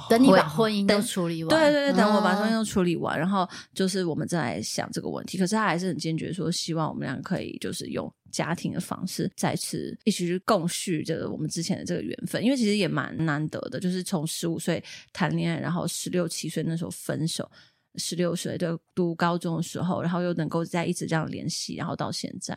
[0.08, 5.36] 等你把婚姻都处理完，对对对，等我把婚姻都处理完，嗯、然后就是我们再来想这个问题。
[5.36, 12.42] 可是他还是很坚决说，希望我们俩可以就是用家庭的方式再次一起去共续这个我们之前的这个缘分。
[12.44, 17.50] 因为其实也蛮难得的，就是从十五岁谈恋爱，然后十六七岁那时候分手，
[17.96, 22.56] 十六岁就读高中的时候，然后又能够再一直这样联系，然后到现在。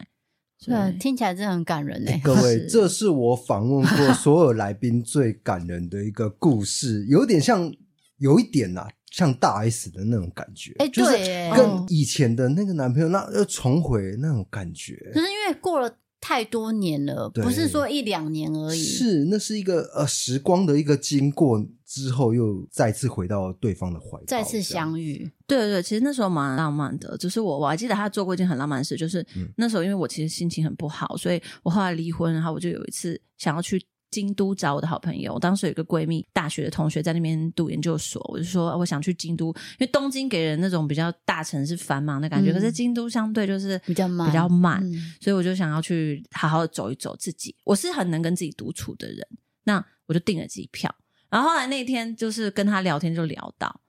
[0.64, 2.12] 对，听起来真的很感人呢。
[2.24, 7.74] 各位，这是我访问过所有来宾最感人的一个故事，有点像，
[8.18, 10.74] 有一点呐、啊，像大 S 的那种感觉。
[10.80, 11.12] 哎，就是
[11.56, 14.96] 跟以前的那个男朋友，那又重回那种感觉。
[15.14, 15.96] 可是因为过了。
[16.24, 18.80] 太多年了，不是说一两年而已。
[18.80, 25.28] 是，那是一个呃时光的一个经过之后，又再次回到对方的怀抱，再次相遇。
[25.48, 27.18] 对对对，其实那时候蛮浪漫的。
[27.18, 33.84] 只是我我还记得他做过一件很浪漫的事，就是、嗯、那时候因为我其实心情很不好，所以我后来离婚，然后我就有一次想要去。
[34.12, 47.56] 京都找我的好朋友，我当时有一个闺蜜，大学的同学在那边读研究所，我就说我想去京都，因为东京给人那种比较大城市繁忙的感觉，嗯、可是京都相对就是比较慢，比较慢，嗯、所以我就想要去好好的走一走自己。
[47.64, 49.26] 我是很能跟自己独处的人，
[49.64, 50.94] 那我就订了机票，
[51.30, 53.80] 然后后来那天就是跟他聊天就聊到，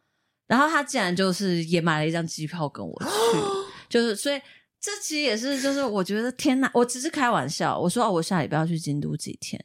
[0.47, 3.09] 然后他竟然就是也买了一张机票跟我去，
[3.91, 4.41] 就是所以
[4.81, 9.65] 这其实也是就是我觉得天哪，我只是开玩笑，我说哦，我下礼拜要去京都几天。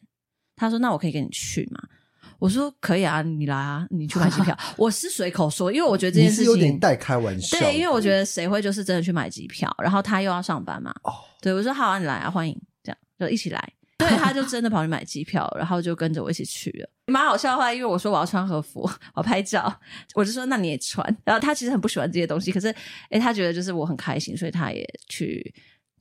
[0.58, 1.80] 他说：“那我可以跟你去吗？”
[2.38, 4.56] 我说：“可以啊，你来啊，你去买机票。
[4.76, 7.58] ”我是随口说，因为我觉得这件事情有点带开玩笑。
[7.58, 10.94] 对，因为我觉得谁会就是真的去买机票，然后他又要上班嘛。
[11.02, 13.72] 哦，对，我说好啊，你来啊，欢迎，这样就一起来。
[13.98, 16.88] 对，他就真的跑去买机票，然后就跟着我一起去了。
[17.06, 19.80] 蛮好笑的话，因为我说我要穿和服，我要拍照，
[20.14, 21.04] 我就说那你也穿。
[21.24, 22.72] 然后他其实很不喜欢这些东西，可是
[23.10, 25.52] 诶，他觉得就是我很开心，所以他也去。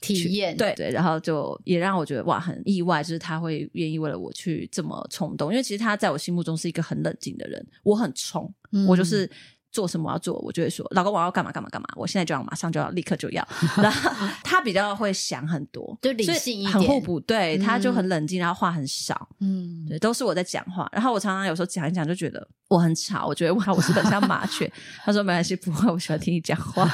[0.01, 9.29] 体验对对，然后就也让我觉得哇，很意外，就是他会愿意为了我去这么冲动，因为其实他在我心目中是一个很冷静的人，我很冲，嗯、我就是
[9.71, 24.71] 做什么我要做，我就会说老公我要干嘛干嘛干嘛，我现在就要马上就要立刻就要， 然后他比较会想很多，就理性一点，很互补，对，他就很冷静，然后话很少，嗯，对，都是我在讲话，然后我常常有时候讲一讲就觉得我很吵，我觉得哇， 我是很像麻雀，
[25.03, 26.87] 他说没关系，不会，我喜欢听你讲话。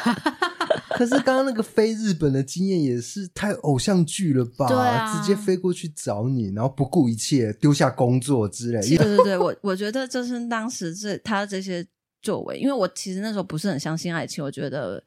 [0.95, 4.67] 可是刚刚那个飞日本的经验也是太偶像剧了吧？
[4.67, 8.87] 对啊，直接飞过去找你，然后不顾一切丢下工作之类的。
[8.97, 11.85] 对对对， 我我觉得就是当时这他这些
[12.21, 15.03] 作为，因为我其实那时候不是很相信爱情，我觉得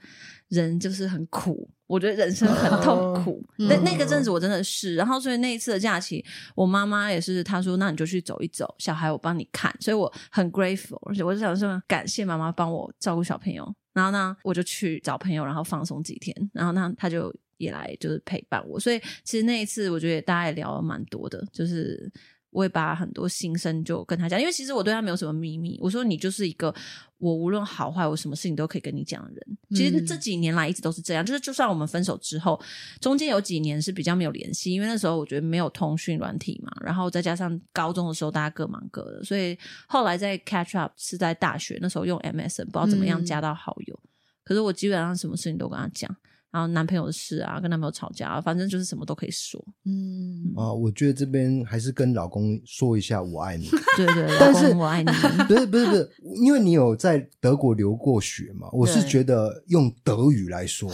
[0.49, 3.43] 人就是很苦，我觉得人生很痛苦。
[3.59, 13.75] 那、嗯、那个阵子我真的是，然后所以那一次的假期，我妈妈也是，她说那你就去走一走，小孩我帮你看，所以我很 grateful，而且我就想说感谢妈妈帮我照顾小朋友。
[13.97, 16.37] 然后呢，我就去找朋友，然后放松几天。
[16.53, 18.79] 然后呢，他就也来，就是陪伴我。
[18.79, 22.13] 所以其实那一次，我觉得大家也聊了蛮多的，就是
[22.57, 24.41] 我也把很多心声就跟他讲。
[24.41, 25.79] 因为其实我对他没有什么秘密。
[25.79, 26.75] 我说你就是一个
[27.19, 29.59] 我无论好坏，我什么事情都可以跟你讲的人。
[29.71, 31.25] 其实这几年来一直都是这样。
[31.25, 32.59] 就是就算我们分手之后，
[32.99, 36.73] 中间有几年是比较没有联系，因为那时候我觉得没有通讯软体嘛。
[36.81, 44.01] 然后再加上高中的时候大家各忙各的，所以后来在 catch up 是在大学那时候用 MSN，不知道怎么样加到好友。
[44.03, 44.09] 嗯
[44.47, 46.09] 可是我基本上什么事情都跟他讲，
[46.57, 49.63] 然后男朋友的事啊，跟男朋友吵架啊，反正就是什么都可以说。
[49.85, 53.69] 嗯啊，我觉得这边还是跟老公说一下我爱你。
[53.95, 55.13] 对对，但是老公我爱你。
[55.47, 60.91] 不是不是不是，因为你有在德国留过学嘛，我是觉得用德语来说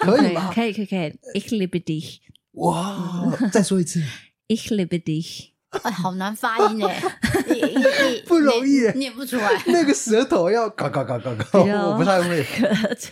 [0.00, 0.50] 可以吗？
[0.52, 1.08] 可以可以可以。
[1.32, 2.16] Ich liebe dich。
[2.54, 4.02] 哇，再说一次。
[4.48, 5.50] Ich liebe dich。
[5.82, 7.02] 哎，好难发音 哎，
[8.26, 9.62] 不容易，念不出来。
[9.66, 12.44] 那个舌头要嘎嘎嘎嘎嘎，我不太会。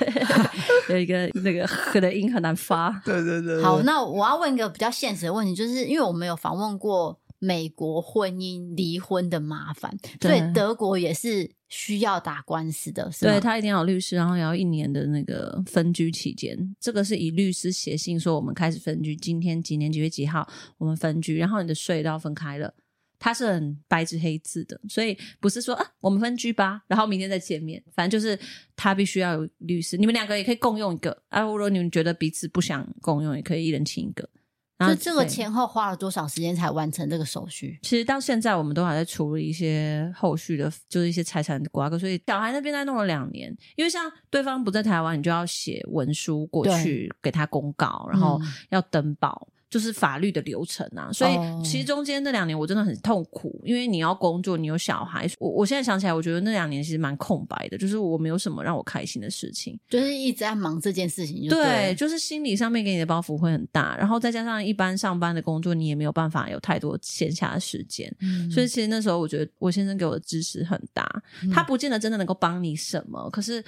[0.91, 3.01] 有一个那个“呵”的音很难发。
[3.05, 3.62] 对对对。
[3.62, 11.51] 好，那我要问一个比较现实的问题，就是因为我们有访问过美国婚姻离婚的麻烦，所以德国也是。
[11.77, 16.57] 需要打官司的，是对，他一定要有律师，然后也要一年的那个分居期间。
[16.79, 20.49] 这个是以律师写信说我们开始分居，今天几年几月几号
[20.79, 22.72] 我们分居，然后你的税都要分开了，
[23.18, 27.83] 他是很白纸黑字的，所以不是说啊，我们分居吧，然后明天再见面。
[27.93, 28.39] 反正就是
[28.77, 31.22] 他必须要有律师，你们两个也可以共用一个。
[31.29, 34.29] 啊，如果你们觉得彼此不想共用，也可以一人请一个。
[34.77, 37.79] 然后这个前后花了多少时间才完成这个手续？
[37.83, 41.99] 其实到现在我们都还在处理一些后续的，就是一些财产的瓜葛。
[41.99, 49.49] 所以小孩那边在弄了两年，因为像对方不在台湾，你就要写文书过去给他公告，然后要登报。
[49.49, 51.33] 嗯就是法律的流程啊，所以
[51.64, 55.29] 其实中间那两年我真的很痛苦，因为你要工作，你有小孩。
[55.41, 61.64] 我我现在想起来，我觉得那两年其实蛮空白的，就是我没有什么让我开心的事情，就是一直在忙这件事情就对。
[61.64, 68.09] 对，就是心理上面给你的包袱会很大，然后再加上一般上班的工作，你也没有办法有太多闲暇的时间。
[68.20, 71.05] 嗯，所以其实那时候我觉得我先生给我的支持很大，
[71.43, 73.64] 嗯，他不见得真的能够帮你什么，可是。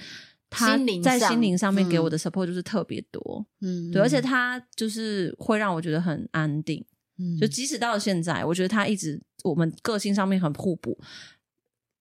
[0.49, 6.83] 他在心灵上面给我的 support 就是特别多，嗯，对，而且他就是会让我觉得很安定，
[7.17, 10.97] 嗯，就即使到了现在，我觉得他一直我们个性上面很互补。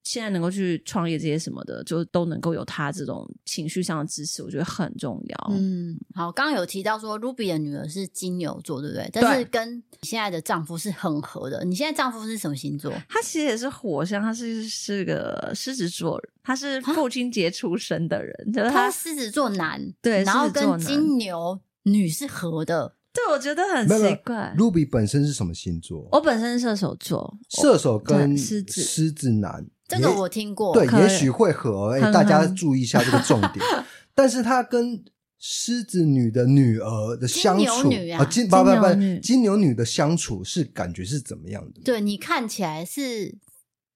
[0.07, 5.51] 现在能够去创业这些什么的，就都能够有他这种情绪上的支持，我觉得很重要。
[5.51, 9.11] 嗯，好，刚刚有提到说 Ruby 的女儿是金牛座，对不对？
[9.13, 11.65] 但是跟你现在的丈夫是很合的。
[11.65, 12.93] 你现在丈夫是什么星座？
[13.09, 22.96] 他其实也是火象，他是是个狮子座，他是父亲节出生的人，就是他狮子座男，对，然后跟金牛女是合的。
[23.17, 24.55] 对，我觉得很奇怪。
[24.57, 26.07] Ruby 本身是什么星座？
[26.13, 29.67] 我本身是射手座，射手跟狮子狮子男。
[29.89, 31.91] 这个我听过，对，也许会合。
[31.91, 33.65] 哎，大家注意一下这个重点。
[34.15, 35.05] 但是他跟
[35.39, 41.81] 狮子女的女儿的相处，啊，金不不不，金牛女的相处是感觉是怎么样的？
[41.85, 43.39] 对，你看起来是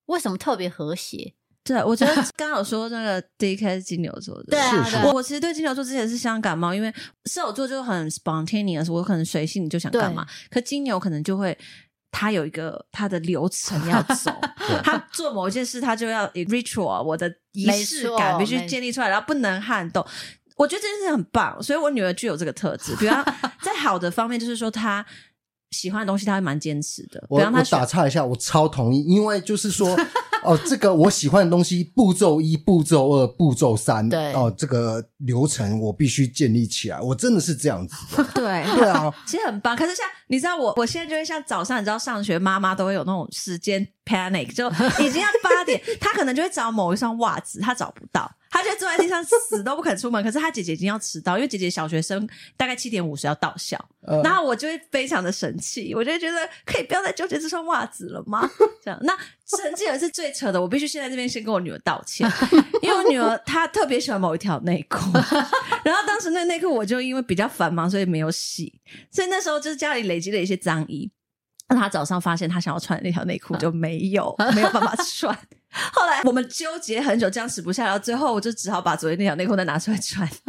[0.07, 1.35] 为什么特别和谐？
[1.63, 6.93] 对，我觉得刚好说那个 DK 是金牛座的，对啊，我我其实对金牛座之前是相感冒，因为
[7.27, 11.57] 射手座就很 spontaneous，我可能随性就想干嘛，可金牛可能就会。
[12.13, 14.33] 他有一个他的流程要走，
[14.83, 20.05] 他做某一件事，他就要 ritual，我的仪式感必须建立出来，然后不能撼动。
[20.57, 22.97] 我觉得这件事很棒，所以我女儿具有这个特质。
[22.97, 23.25] 比方
[23.63, 25.07] 在好的方面，就是说她
[25.71, 27.25] 喜欢的东西，他会蛮坚持的。
[27.29, 29.97] 我让他我打岔一下，我超同意，因为就是说。
[30.43, 37.95] 哦，这个我喜欢的东西，步骤一、步骤二、步骤三，对哦，这个流程我必须建立起来，我真的是这样子。
[38.35, 39.77] 对对啊，其实很棒。
[39.77, 44.66] 可是像你知道我，我我现在就会像早上，你知道上学妈妈都会有那种时间 panic，就
[45.05, 48.33] 已经要八点，她可能就会找某一双袜子，她找不到。
[48.51, 58.51] 他就坐在地上死都不肯出门， 可是他姐姐已经要迟到，因为姐姐小学生大概七点五十要到校，呃、然后我就会非常的生气，我就觉得可以不要再纠结这双袜子了吗？
[58.85, 62.29] 这样，那曾经有一次最扯的，我必须现在这边先跟我女儿道歉，
[62.83, 64.99] 因为我女儿她特别喜欢某一条内裤，
[65.85, 68.81] 然后当时那内裤我就因为比较繁忙，所以没有洗，
[69.13, 71.11] 所以那时候就是家里累积了一些脏衣，
[71.71, 75.35] 那她早上发现他想要穿的那条内裤就没有，没有办法穿。
[75.93, 80.29] 后来我们纠结很久，僵持不下，然后最后我就只好把昨天那条内裤再拿出来穿。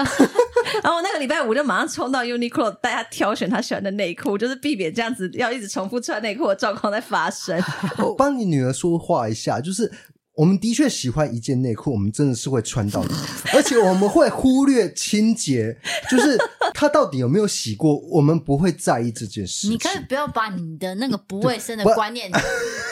[0.81, 7.61] 然后我那个礼拜五就马上冲到 Uniqlo 带他挑选他喜欢的内裤，就是避免这样子要一直重复穿内裤的状况在发生。
[7.99, 9.91] 我帮你女儿说话一下，就是。
[10.33, 13.13] 我们的确喜欢一件内裤，我们真的是会穿到的，
[13.53, 15.77] 而且我们会忽略清洁，
[16.09, 16.37] 就是
[16.81, 19.67] 它到底有没有洗过，我们不会在意这件事。
[19.67, 22.31] 你可以不要把你的那个不卫生的 观念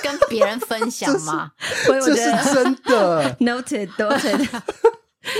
[0.03, 1.51] 跟别人分享吗？
[1.87, 3.35] 这是，真的。
[3.41, 4.47] Noted, noted.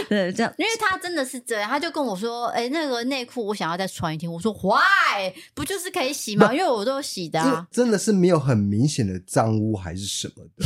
[0.09, 5.31] 对，这样，因为他真的是这样，他就跟我说：“哎、欸，那个内裤我想要再穿一天。”我说：“Why？
[5.53, 6.51] 不就是可以洗吗？
[6.51, 10.65] 因为我都洗的、啊。”真的是没有很明显的脏污还是什么的。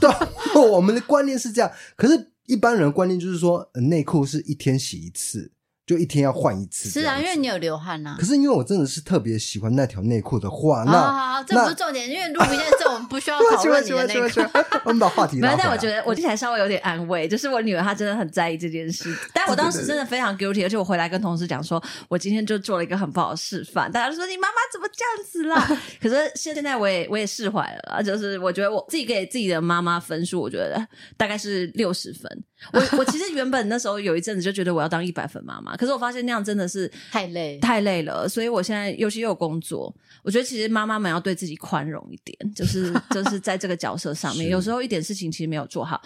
[0.00, 5.52] 对，我们的观念是这样，可是一般人的观念就是说，内裤是一天洗一次。
[5.84, 8.16] 就一天要换一次，是啊，因为你有流汗呐、啊。
[8.18, 14.40] 可是因为我真的是特别喜欢那条内裤的话，那好好好，这不是重点，因为录屏现在这我们不需要 讨论你的内裤。
[14.84, 15.62] 我们把话题拉回来。
[15.62, 19.12] 但我觉得我听起来稍微有点安慰，就是我女儿她真的很在意这件事。
[19.34, 25.80] 但我当时真的非常 guilty，而且我回来跟同事讲说，我今天就做了一个很不好的示范，大家就说你妈妈怎么这样子啦？
[26.00, 32.44] 可是现在我也我也释怀了，就是我觉得我自己给自己的妈妈分数，我觉得大概是六十分。
[32.72, 46.00] 我我其实原本那时候有一阵子就觉得我要当一百分妈妈，可是我发现那样真的是太累太累了，所以我现在尤其又有工作，我觉得其实妈妈们要对自己宽容一点，就是就是 在这个角色上面，有时候一点事情其实没有做好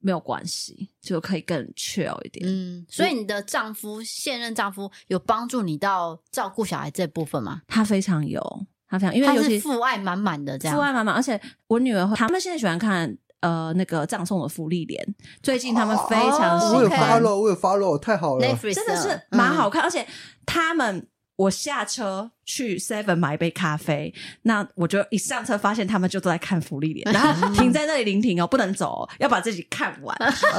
[0.00, 2.44] 没有关系，就可以更 chill 一点。
[2.48, 7.62] 嗯，所以你的丈夫现任丈夫有帮助你到照顾小孩这部分吗？
[7.68, 8.40] 他非常有，
[8.88, 13.16] 他非常，因为他是父爱满满的这样，父爱满满，而且我女儿他们现在喜欢看。
[13.42, 16.74] 呃，那个葬送的福利莲，最近他们非常喜欢。
[16.74, 20.06] 我有 follow，我有 follow，太好了，真的是蛮好看，而且
[20.46, 30.16] 他们我下车去 Seven 买一杯咖啡，那我就一上车发现他们就都在看福利莲， 然后停在那里聆听哦，不能走，要把自己看完，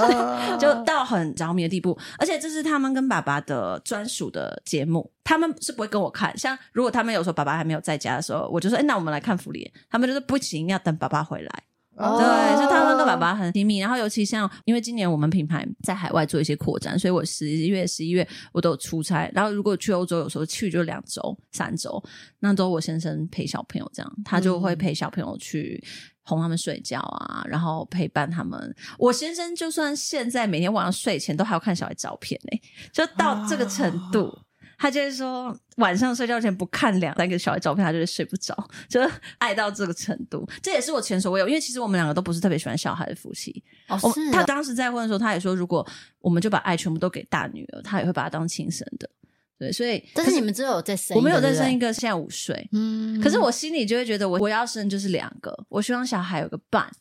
[0.60, 1.98] 就到很着迷的地步。
[2.20, 6.38] 而且这是他们跟爸爸的专属的节目，他们是不会跟我看。
[6.38, 11.64] 像如果他们有时候爸爸还没有在家的时候，我就说：“哎，那我们来看芙莉莲。”他们就是不行，要等爸爸回来。
[11.96, 12.18] Oh.
[12.18, 12.26] 对，
[12.60, 22.04] 就他们跟爸爸很亲密，然后尤其像，因为今年我们品牌在海外做一些扩展，所以我十一月、十一月我都有出差，然后如果去欧洲，有时候去就两周、三周，
[22.40, 25.84] 那都我先生陪小朋友，这样他就会陪小朋友去
[26.24, 28.76] 哄他们睡觉啊，然后陪伴他们。
[28.98, 32.60] 我先生就算现在每天晚上睡前都还要看小孩照片呢，
[32.92, 34.36] 就到这个程度。
[34.78, 38.56] 他就是说，晚上睡觉前不看两三个小孩照片，他就是睡不着，
[38.90, 40.48] 就是爱到这个程度。
[40.62, 43.64] 这也是我前所未有，因为其实我们两个都不是特别喜欢小孩的夫妻。
[43.88, 44.32] 哦，是啊。
[44.32, 45.86] 他当时在婚的时候，他也说，如果
[46.20, 49.10] 我们就把爱全部都给大女儿，他也会把她当亲生的。
[49.60, 52.68] 对，所以但是你们只有再生，我没有再生一个，现在五岁。
[52.74, 56.92] 嗯，可是我心里就会觉得我，我我要生就是两个，我希望小孩有个伴。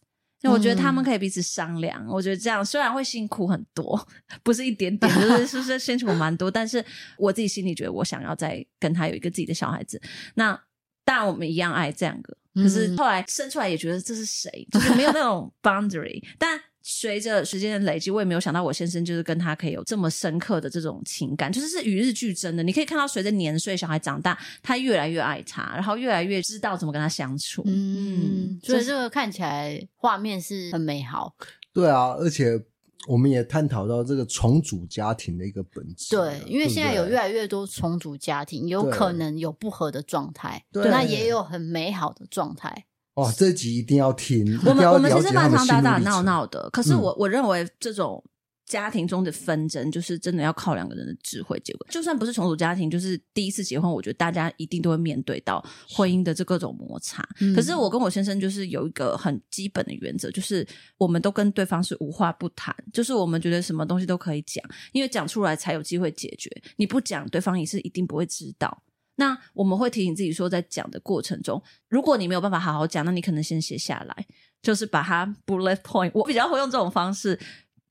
[0.42, 4.08] 那我觉得他们可以彼此商量，嗯、我觉得这样虽然会辛苦很多，
[4.42, 6.84] 不是一点点，就是是不是辛苦蛮多，但是
[7.16, 10.00] 我自己心里觉得我想要再跟他有一个自己的小孩子。
[10.34, 10.60] 那
[11.04, 16.60] 当然我们一样爱这两个，可是后来生出来也觉得这是谁，就是没有那种 boundary，但。
[16.82, 22.62] 随着时间的累积，我也没有想到我先生就是跟他可以有这么深刻的这种情感，就是是与日俱增的。
[22.62, 27.62] 你可以看到，随着年岁，小孩长大，他越来越爱他，然后越来越知道怎么跟他相处。
[27.66, 31.34] 嗯，所以这个看起来画面是很美好。
[31.72, 32.60] 对啊，而且
[33.08, 36.14] 我们也探讨到这个重组家庭的一个本质。
[36.14, 42.86] 对，因为现在有越来越多重组家庭，有可能有不和的状态，对，那也有很美好的状态。
[43.14, 44.58] 哦，这集一定要听。
[44.64, 48.22] 我们我们其实蛮常打打闹闹的，可是我、嗯、我认为这种
[48.64, 51.86] 家庭中的纷争，就是真的要靠两个人的智慧结果。
[51.90, 57.22] 就算不是重组家庭，就是第一次结婚，我觉得大家一定都会面对到婚姻的这各种摩擦。
[57.36, 66.50] 是可是我跟我先生就是有一个很基本的原则，就是我们都跟对方是无话不谈，就是我们觉得什么东西都可以讲，因为讲出来才有机会解决。
[66.76, 68.82] 你不讲，对方也是一定不会知道。
[69.16, 74.26] 那我们会提醒自己说，在讲的过程中，如果你没有办法好好讲，那你可能先写下来，
[74.62, 76.10] 就是把它 bullet point。
[76.14, 77.38] 我比较会用这种方式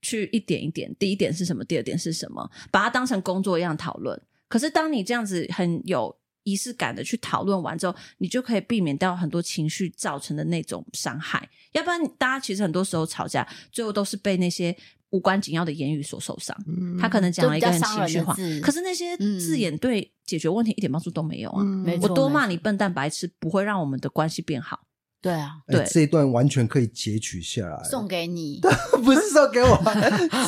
[0.00, 4.20] 去一点一点，第一点是什么，第二点是什么，把它当成工作一样讨论。
[4.48, 11.48] 可是当你这样子很有仪式感的去讨论完之后，你就可以避免掉很多情绪造成的那种伤害。
[11.72, 14.76] 要不然，大家其实很多时候吵架，最后都是被那些。
[15.12, 21.62] 无关紧要的言语所受伤，嗯、他可能讲了一个很情绪化，可是那些字眼对解决问题一点帮助都没有啊！
[21.62, 24.80] 嗯、我多骂你笨蛋白痴，不会让我们的关系变好。
[25.20, 28.60] 对啊，对、欸，这一段完全可以截取下来，送给你，
[29.04, 29.80] 不是送给我，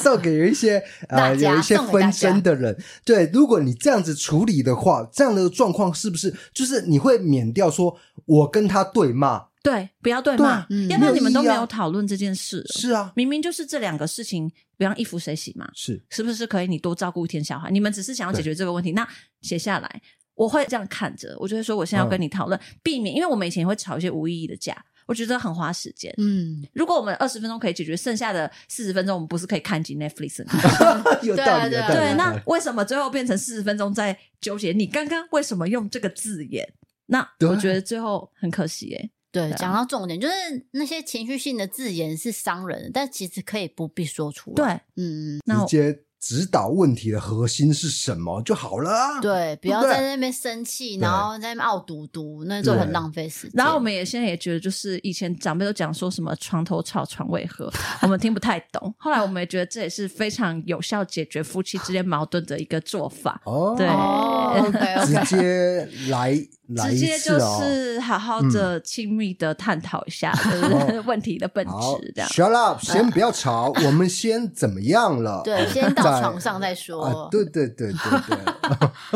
[0.02, 2.76] 送给有一些 呃有一些纷争的人。
[3.04, 9.44] 对，如果你这样子处理的话，这样的状况是不是就是你会免掉说我跟他对骂？
[9.64, 12.62] 对，不要对骂，对要不然你们都没有讨论这件事。
[12.66, 14.46] 是啊，明明就是这两个事情，
[14.76, 15.66] 比方衣服谁洗嘛？
[15.74, 17.70] 是，是不是可以你多照顾一天小孩？
[17.70, 19.08] 你们只是想要解决这个问题，那
[19.40, 20.02] 写下来，
[20.34, 26.14] 我会这样看着，我就会说，我现在要跟你讨论，嗯、避免，因为我们以前也会吵一些无意义的架，我觉得很花时间。
[26.18, 30.44] 嗯，如果我们二十分钟可以解决，剩下的四十分钟，我们不是可以看紧 Netflix？
[31.24, 34.72] 有道理，对，对，那为什么最后变成四十分钟在纠结？
[34.72, 36.70] 你刚刚为什么用这个字眼？
[37.06, 39.10] 那我觉得最后很可惜耶。
[39.34, 40.34] 对，讲到重点，就是
[40.70, 44.54] 那些情绪性的字眼是伤人的，但其实可以不必说出来。
[44.54, 49.20] 对，嗯，直接指导问题的核心是什么就好了。
[49.20, 53.50] 对，不要在那边生气，然后在那边傲嘟嘟，那就很浪费时间。
[53.54, 57.70] 然后我们也现在也觉得，就是以前长辈都讲说什么床头吵，床尾和，
[58.02, 58.94] 我们听不太懂。
[58.96, 63.42] 后来我们也觉得这也是非常有效解决夫妻之间矛盾的一个做法。
[63.44, 66.34] 哦，对，OK，直接来。
[66.76, 70.32] 直接就是好好的亲密的探讨一下
[71.04, 72.30] 问题的本质，这样。
[72.30, 75.42] Shut up，先不要吵，我们先怎么样了？
[75.44, 77.28] 对，先到床上再说。
[77.30, 78.38] 对对对对对。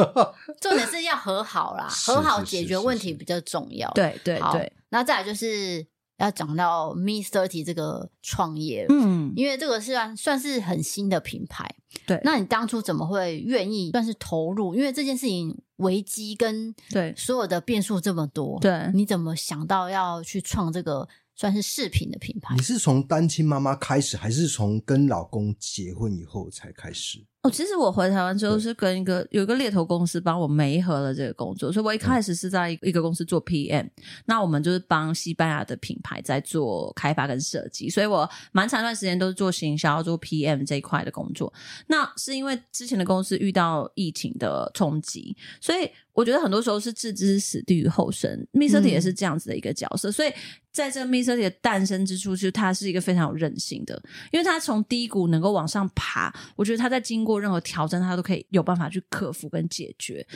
[0.60, 3.90] 重点是要和好啦，和好解决问题比较重要。
[3.92, 4.70] 对对对。
[4.90, 5.86] 那再来就是
[6.18, 11.68] 要讲到 mrty 这个创业，嗯，因为这个是算算是很新的品牌。
[12.06, 14.74] 对，那你当初怎么会愿意算是投入？
[14.74, 15.56] 因为这件事情。
[15.78, 22.56] 危机跟对所有的变数这么多，对，你怎么想到要去创这个算是饰品的品牌？
[22.56, 27.24] 你是从单亲妈妈开始，还是从跟老公结婚以后才开始？
[27.48, 33.90] 哦，其实我回台湾之后是跟一个有一个猎头公司帮我媒合了这个工作，所以我一开始是在一个公司做 PM，嗯，
[34.26, 41.52] 那我们就是帮西班牙的品牌在做开发跟设计，所以我蛮长一段时间都是做行销、做 PM 这一块的工作。
[41.86, 45.90] 那是因为之前的公司遇到疫情的冲击，所以。
[46.14, 50.32] 我觉得很多时候是置之死地于后生密色体也是这样子的一个角色，嗯、所以
[50.72, 60.26] 在这 Mr.T 的诞生之处，就是他是一个非常有韧性的，因为它从低谷能够往上爬，我觉得它在经过任何挑战，他都可以有办法去克服跟解决。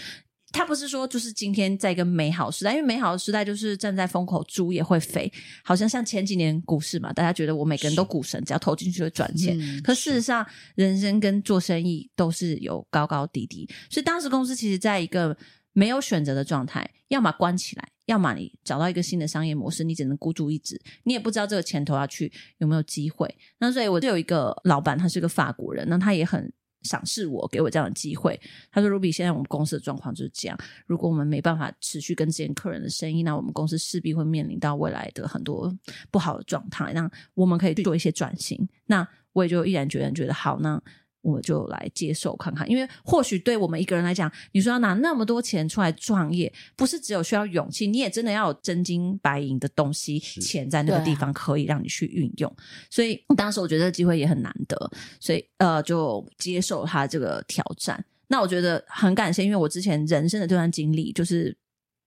[0.53, 5.33] 他不是说就是今天在一个美好时代，因为美好的时代就是站在风口，猪也会飞，
[5.65, 9.59] 好像像前几年股市嘛，大家觉得我每个人都股神，只要投进去就赚钱。
[9.59, 15.37] 嗯、可事实上，人生跟做生意都是有高高低低，所以当时公司其实在一个。
[15.75, 23.35] 没有选择的状态，要么关起来，要么你找到一个新的商业模式，你只能孤注一掷，你也不知道这个钱投下去有没有机会。
[23.57, 26.53] 那所以我就有一个老板，他是个法国人，那他也很
[26.83, 28.41] 赏识我，给我这样的机会。
[28.71, 35.77] 他说：“Ruby，现在我们公司的状况就是这样，如果我们没办法持续跟这些客人的生意，那我们公司势必会面临到未来的很多
[36.11, 36.93] 不好的状态。
[36.93, 38.69] 那我们可以去做一些转型。
[38.87, 40.83] 那我也就毅然决然觉得好，那。”
[41.23, 52.51] 我就来接受看看，因为或许对我们一个人来讲，你说要拿那么多钱出来创业，不是只有需要勇气，你也真的要有真金白银的东西，钱在那个地方可以让你去运用。
[52.51, 52.57] 啊、
[52.91, 58.05] 所以当时我觉得这个机会也很难得，所以呃就接受他这个挑战。
[58.27, 61.57] 那我觉得很感谢，因为我之前人生的这段经历，就是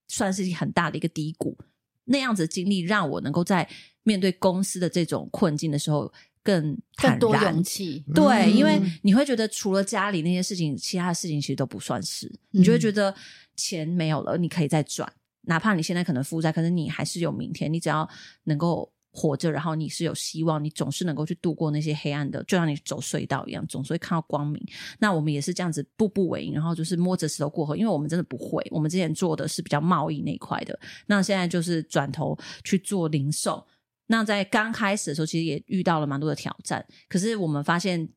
[0.09, 1.57] 算是很大的一个低谷，
[2.03, 3.67] 那样子的经历让我能够在
[4.03, 6.11] 面对公司的这种困境的时候。
[6.45, 12.27] 更，更多勇气，对，嗯、因为你会觉得除了家里那些事情，其他的事情其实都不算事。
[12.27, 13.13] 嗯、你就会觉得
[13.55, 17.73] 钱没有了，你可以再赚，哪怕你现在可能负债，可是你还是有明天。
[17.73, 18.07] 你只要
[18.43, 24.63] 能够活着，然后你是有希望，你总是能够去度过那些黑暗的，就像你走隧道一样，总是会看到光明。
[24.99, 28.63] 那我们也是这样子步步为营，然后就是摸着石头过河，因为我们真的不会。
[28.69, 33.65] 我们之前做的是比较贸易那一块的，那现在就是转头去做零售。
[34.07, 36.85] 那在刚开始的时候，其实也遇到了蛮多的挑战。
[37.09, 38.07] 可是我们发现，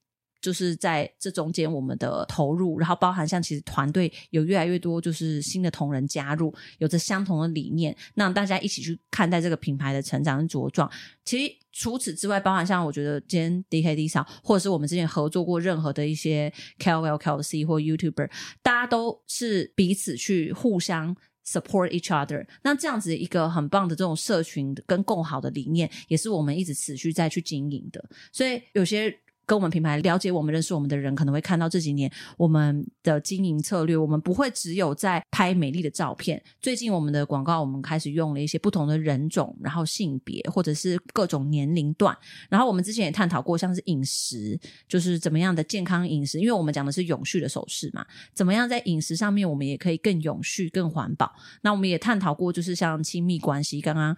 [0.40, 10.88] 就是在这中间，我们的投入，然后包含像其实团队有越来越多，就是新的同仁加入，有着相同的理念，让大家一起去看待这个品牌的成长跟茁壮。
[11.24, 18.30] 其实除此之外，包含像我觉得今天 DKD 上，或者是我们之前合作过任何的一些 KOL、KOC 或 YouTuber，
[18.62, 21.16] 大家都是彼此去互相。
[21.50, 28.04] Support each other，那这样子一个很棒的这种社群跟共好的理念，也是我们一直持续在去经营的。
[28.32, 29.18] 所以有些。
[29.48, 33.96] 跟我们品牌了解我们、认识我们的人，可能会看到这几年我们的经营策略。
[33.96, 36.40] 我们不会只有在拍美丽的照片。
[36.60, 42.14] 最近我们的广告，我们开始用了一些不同的人种，然后性别或者是各种年龄段。
[42.50, 51.32] 然后我们之前也探讨过，像是饮食，就是怎么样的健康饮食，因为我们讲的是永续的首饰嘛，怎么样在饮食上面我们也可以更永续、更环保。
[51.62, 54.14] 那我们也探讨过，就是像亲密关系，刚刚。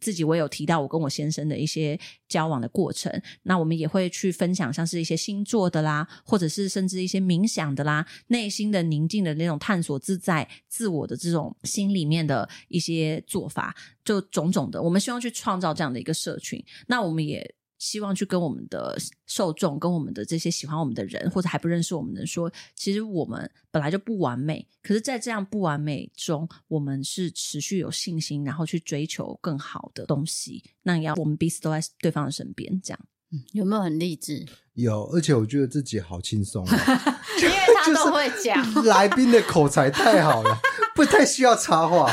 [0.00, 3.12] 自己我有提到我跟我先生的一些交往的过程，
[3.42, 13.74] 那我们也会去分享像是一些星座的啦，或者是甚至一些冥想的啦，内心的宁静的那种探索自在自我的这种心里面的一些做法，
[14.04, 17.54] 就种种的，我们希望去创造这样的一个社群，那我们也。
[17.84, 30.64] 希望去跟我们的受众、跟我们的这些喜欢我们的人，或者还不认识我们的人说，其实我们本来就不完美，可是，在这样不完美中，我们是持续有信心，然后去追求更好的东西。
[30.82, 33.00] 那要我们彼此都在对方的身边，这样，
[33.32, 34.46] 嗯，有没有很励志？
[34.72, 37.54] 有，而且我觉得自己好轻松 啊，因为
[37.84, 40.58] 他都会讲，来宾的口才太好了，
[40.96, 42.10] 不太需要插话。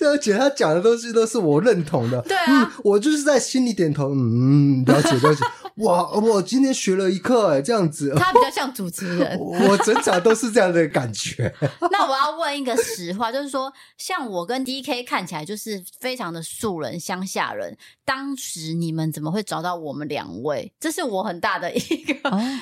[0.00, 5.44] 而且他讲的东西都是我认同的，对啊，嗯，我就是在心里点头，嗯，了解了解。
[5.78, 8.14] 哇，我今天学了一课，哎，这样子。
[8.16, 9.36] 他比较像主持人，
[9.68, 11.52] 我整场都是这样的感觉。
[11.90, 20.72] 那我要问一个实话，就是说，像我跟 DK 看起来就是非常的素人、乡下人，当时你们怎么会找到我们两位？
[20.78, 22.14] 这是我很大的一个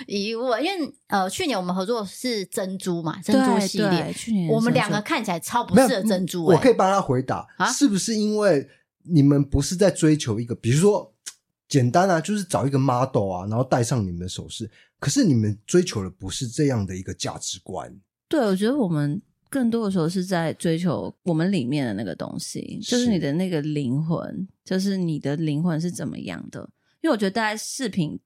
[0.06, 6.46] 疑问，哦、因为呃，去年我们合作是珍珠嘛，珍珠系列，去年我们两个看起来超不适合珍珠。
[6.46, 7.21] 我可以帮他回
[7.74, 8.68] 是不是因为
[9.02, 11.10] 你们不是在追求一个，比如说？
[11.68, 14.70] 简单啊，就是找一个 model 啊，然后戴上你们的首饰。
[15.00, 17.90] 可是你们追求的不是这样的一个价值观。
[18.28, 19.18] 对，我觉得我们
[19.48, 26.60] 更多的时候是在追求我们里面的那个东西，就是你的那个灵魂，就是你的灵魂是怎么样的。
[27.00, 28.20] 因为我觉得大家饰品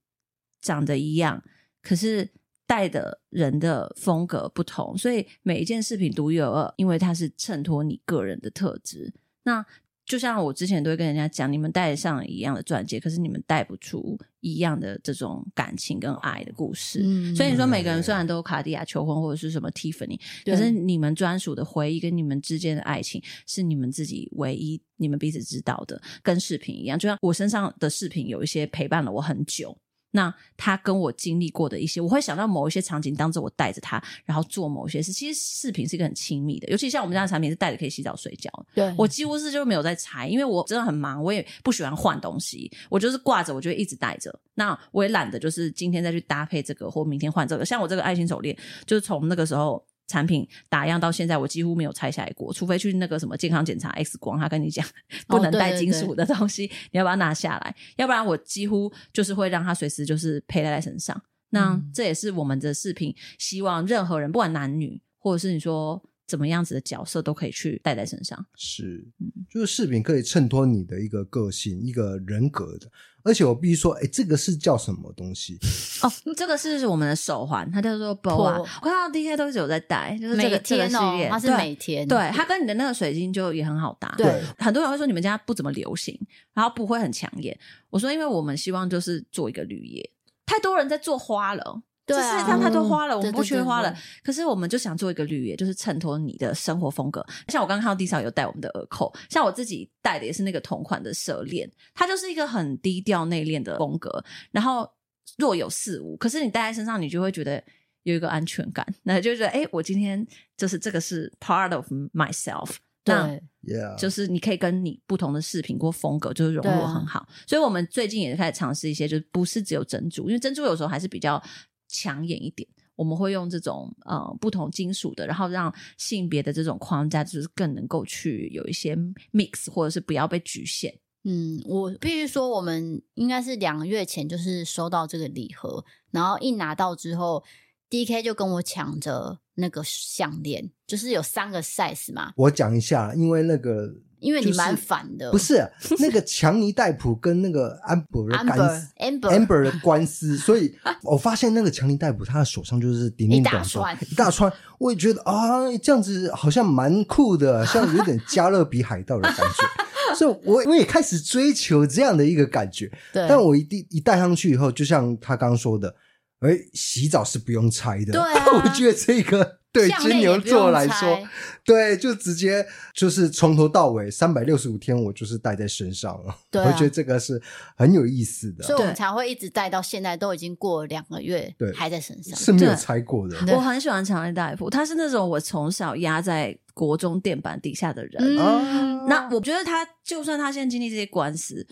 [0.61, 1.41] 长得一样，
[1.81, 2.29] 可是
[2.67, 9.13] 戴的人的风格不同，所以每一件饰品独一无二，因为它是衬托你个人的特质。
[9.45, 9.65] 那
[10.05, 17.01] 就像我之前都会跟人家讲，你们戴上一样的钻戒，可是你们带不出一样的这种感情跟爱的故事。
[17.03, 26.97] 嗯，所以你说每个人虽然都有卡地亚求婚或者是什么 Tiffany，可是你们专属的回忆跟你们之间的爱情是你们自己唯一你们彼此知道的，跟饰品一样。
[26.97, 29.77] 就像我身上的饰品有一些陪伴了我很久。
[30.17, 35.13] 那他跟我经历过的一些，我会想到某一些场景，当着我带着他，然后做某些事。
[35.13, 38.51] 其实饰品是一个很亲密的，尤其像我们家的产品是带着可以洗澡睡觉。
[38.75, 44.35] 对，我几乎是就没有在拆，因为我真的很忙，我也不喜欢换东西，我就是挂着，我就一直带着。
[44.55, 47.65] 那我也懒得就是今天再去搭配这个，或明天换这个。
[47.65, 48.57] 像我这个爱心手链，
[48.87, 49.85] 就是从那个时候。
[50.07, 54.87] 产品打样到现在，我几乎没有拆下来过，除非去那个什么健康检查 X 光，他跟你讲
[55.27, 61.21] 不能带金属的东西，哦、对对对，你要把它拿下来，要不然我几乎就是会让它随时就是佩戴在身上。
[61.51, 68.45] 那这也是我们的视频，希望任何人不管男女，或者是你说怎么样子的角色，都可以去戴在身上。
[68.57, 69.07] 是，
[69.49, 72.91] 就是饰品可以衬托你的一个个性、一个人格的。
[73.23, 75.59] 而且我必须说，哎，这个是叫什么东西？
[76.03, 78.61] 哦，这个是我们的手环，它叫做 BOA。
[78.61, 82.07] 我看到 DK 都是有在戴，就是这个这个系列，它是每天。
[82.07, 84.15] 对，它跟你的那个水晶就也很好搭。
[84.17, 86.17] 对，很多人会说你们家不怎么流行，
[86.55, 87.59] 然后不会很抢眼。
[87.91, 90.09] 我说，因为我们希望就是做一个绿叶，
[90.45, 91.83] 太多人在做花了。
[92.07, 93.91] 对啊，世界上太多花了，嗯、我们不缺花了。
[93.91, 97.25] 对对对对，可是我们就想做一个绿叶，就是衬托你的生活风格。
[97.49, 104.89] 像我刚刚看到地上有戴我们的耳扣，像我自己戴的也是那个同款的舌链，它就是一个很低调内敛的风格，然后
[105.37, 106.17] 若有似无。
[106.17, 107.61] 可是你戴在身上，你就会觉得
[108.05, 110.25] 有一个安全感， 那就觉得哎、欸，我今天
[110.57, 112.77] 就是这个是 part of myself。
[113.03, 113.15] 对，
[113.63, 117.19] 那就是你可以跟你不同的饰品或风格就是融入很好。
[117.19, 121.43] 啊、所以我们最近也开始尝试一些，就是不是只有珍珠，因为珍珠有时候还是比较。
[121.89, 128.97] 抢眼一点，我们会用这种呃不同金属的，然后让性别的这种框架就是更能够去有一些
[129.33, 130.99] mix，或者是不要被局限。
[131.25, 137.43] 嗯，我必须说，我们应该是两个月前就是收到这个礼盒，然后一拿到之后
[137.91, 142.33] ，DK 就跟我抢着那个项链，就是有三个 size 嘛。
[142.37, 144.03] 我讲一下，因为那个。
[144.21, 145.67] 因为你蛮烦的，不是
[145.99, 149.63] 那个强尼戴普跟那个安博的官司，Amber。
[149.65, 153.63] 的官司，所以我发现那个强尼戴普他的手上就是叮叮当当
[154.09, 159.65] 一大串，我也觉得啊，这样子好像蛮酷的，像有点加勒比海盗的感觉，
[160.17, 162.91] 所以我我也开始追求这样的一个感觉。
[163.13, 165.95] 对，但我一定一戴上去以后，就像他刚刚说的，
[166.41, 169.59] 哎，洗澡是不用拆的，对啊， 我觉得这个。
[169.77, 171.29] 对金牛座来说，
[171.63, 176.35] 对，就直接就是从头到尾三百六十五天，我就是戴在身上了。
[176.51, 177.39] 对啊，我觉得这个是
[177.77, 183.37] 很有意思的，所以我们才会一直戴到现在，都已经过两个月，对，还在身上，是没有拆过的。
[183.55, 188.39] 我很喜欢强尼戴普，他是那种我从小压在国中垫板底下的人。
[188.39, 191.67] 嗯，那我觉得他就算他现在经历这些官司，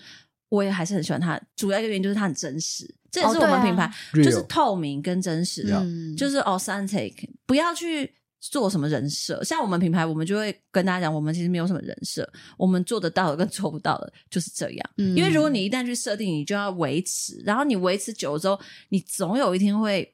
[0.50, 1.40] 我也还是很喜欢他。
[1.56, 2.94] 主要一个原因就是他很真实。
[3.14, 7.14] 这也是我们品牌，哦啊、就是透明跟真实的，嗯、就是 authentic，
[7.46, 9.44] 不要去做什么人设。
[9.44, 14.90] 像我们品牌，我们就会跟大家讲，我们其实没有什么人设，我们做得到的跟做不到的就是这样。
[14.98, 18.58] 嗯、因为如果你一旦去设定，你就要维持，然后你维持久了之后，
[18.88, 20.12] 你总有一天会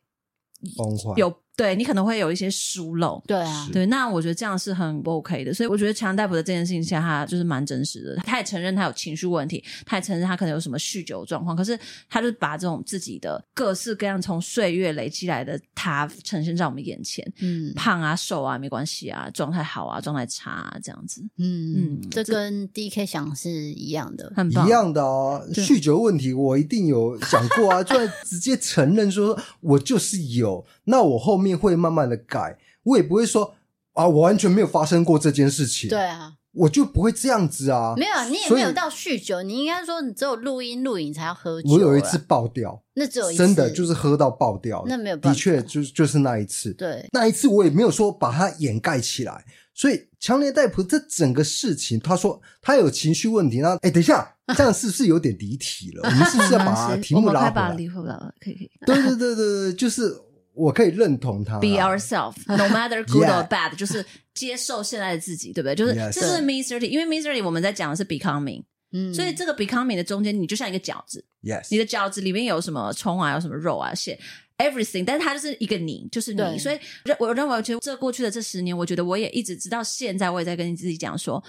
[1.17, 1.35] 有。
[1.61, 27.95] 对，你可能会有一些疏漏，对啊，对，那我觉得这样是很不 OK 的，所以我觉得强尼戴普的这件事情下，他就是蛮真实的，他也承认他有情绪问题，他也承认他可能有什么酗酒状况，可是他就把这种自己的各式各样从岁月累积来的他呈现在我们眼前，嗯，胖啊瘦啊没关系啊，状态好啊状态差啊这样子，嗯嗯，这跟 DK 想是一样的，很棒，一样的哦，酗酒问题我一定有想过啊，就
[28.25, 31.50] 直接承认说我就是有，那我后面。
[31.57, 33.55] 会慢慢的改，我也不会说
[33.93, 35.91] 啊，我完全没有发生过这件事情。
[35.91, 37.95] 对啊，我就不会这样子啊。
[37.97, 41.69] 没有，你也没有到酗酒，你应该说你只有录音录影才要喝酒。
[41.71, 46.73] 我有一次爆掉，那只有一次真的就是喝到爆掉，那没有办法，的确就就是那一次。
[46.75, 49.45] 对，那一次我也没有说把它掩盖起来。
[49.73, 56.03] 所以强烈戴普这整个事情，他说他有情绪问题，那哎，等一下，这样是不是有点离题了？
[56.09, 57.75] 我们是不是要把 题目拉回来？
[57.75, 58.71] 离回来了，可以可以。
[58.85, 60.17] 对对对对对，就是。
[60.55, 65.75] 我可以认同他，Be ourselves, no matter good or bad，就是接受现在的自己，对不对？
[65.75, 74.19] 就是这是 misery，因为 misery 我们在讲的是 becoming，嗯，所以这个 becoming 的中间，你就像一个饺子，Yes，你的饺子里面有什么葱啊，有什么肉啊，馅
[74.59, 76.59] ，everything，但是它就是一个你，就是你。
[76.59, 76.79] 所以，
[77.19, 81.43] 我认为，其实这过去的这十年，我觉得我也一直直到现在，我也在跟你自己讲说，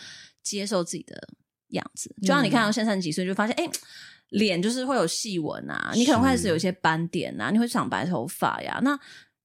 [0.43, 1.27] 接受自己的
[1.69, 2.15] 样子。
[2.21, 3.69] 就像你看到现在几岁，就发现，哎。
[4.31, 8.79] 脸就是会有细纹啊，你可能会开始有一些斑点啊，你会长白头发呀。
[8.83, 8.99] 那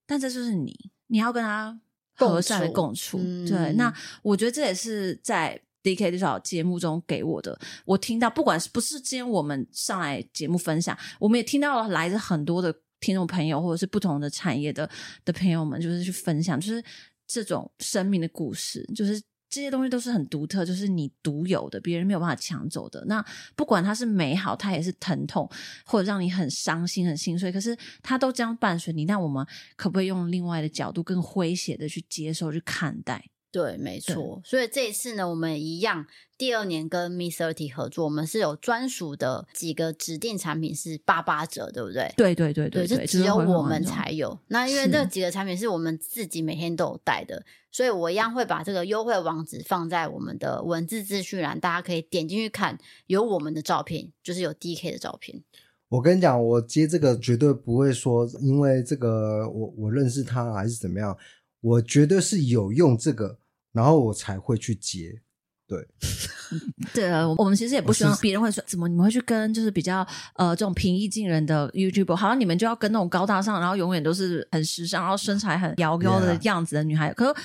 [0.07, 0.75] 但这就是你，
[1.09, 1.79] 你要跟他
[2.17, 3.19] 和善的共处。
[3.19, 14.89] 共处嗯、对，那我觉得这也是在 DK 这少节目中给我的，我听到不管是不是今天我们上来节目分享，我们也听到了来自很多的听众朋友或者是不同的产业的
[15.25, 16.83] 的朋友们，就是去分享，就是
[17.27, 19.21] 这种生命的故事，就是。
[19.57, 23.03] 这些东西都是很独特，就是你独有的，别人没有办法抢走的。
[23.07, 25.51] 那不管它是美好，它也是疼痛，
[25.87, 29.07] 或者让你很伤心、很心碎，可是它都将伴随你。
[29.07, 33.31] 那我们可不可以用另外的角度，更诙谐的去接受、去看待？
[33.57, 34.39] 对，没错。
[34.45, 36.05] 所以这一次呢，我们一样，
[36.37, 42.13] 第二年跟 Miss30 合作，我们是有专属的几个指定产品是八八折，对不对？
[42.19, 44.39] 对对对对，对，就只有我们才有。
[44.49, 55.43] 那因为这几个产品是我们自己每天都有带的，所以我一样会把这个优惠网址放在我们的文字资讯栏，大家可以点进去看，有我们的照片，就是有 DK 的照片。
[55.89, 61.17] 我跟你讲，我接这个绝对不会说，因为这个我我认识他还是怎么样，
[61.63, 63.39] 我绝对是有用这个。
[63.77, 65.21] 然后我才会去接，
[65.69, 65.87] 对，
[66.95, 77.41] 对啊，我们其实也不希望别人会说，怎么你们会去跟就是比较呃这种平易近人的 YouTuber，好像你们就要跟那种高大上，然后永远都是很时尚，然后身材很窈窕的样子的女孩.可是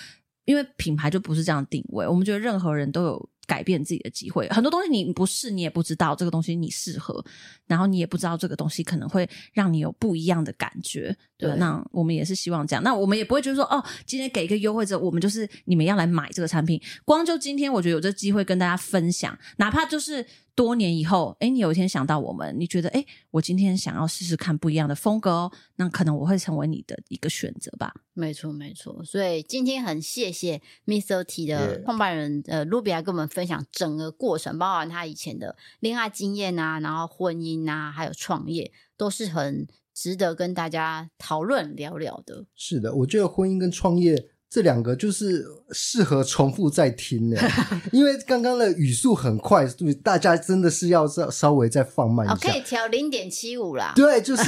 [0.45, 3.29] 因为品牌就不是这样定位，我们觉得任何人都有。
[3.51, 7.21] 改变自己的机会，很多东西你不试，你也不知道这个东西你适合，
[7.67, 11.13] 然后你也不知道这个东西可能会让你有不一样的感觉。
[11.37, 16.81] 对，对，那我们也是希望这样，那我们也不会觉得说，哦，今天给一个优惠者，我们就是你们要来买这个产品。
[17.03, 20.25] 光就今天，我觉得有这机会跟大家分享，哪怕就是。
[20.53, 27.93] 多年以后，哎，你有一天想到我们，你觉得，哎，我今天想要试试看不一样的风格哦，那可能我会成为你的一个选择吧。
[28.13, 29.03] 没错，没错。
[29.05, 42.45] 所以今天很谢谢 Miss30 的创办人呃 Ruby 来跟我们分享整个过程，包含他以前的恋爱经验啊，然后婚姻啊，还有创业，都是很值得跟大家讨论聊聊的。
[42.55, 44.27] 是的，我觉得婚姻跟创业。
[44.51, 47.41] 这两个就是适合重复再听的，
[47.93, 52.35] 因为刚刚的语速很快，所以大家真的是要稍稍微再放慢一下。
[52.35, 53.93] 可以调零点七五啦。
[53.95, 54.43] 对，就是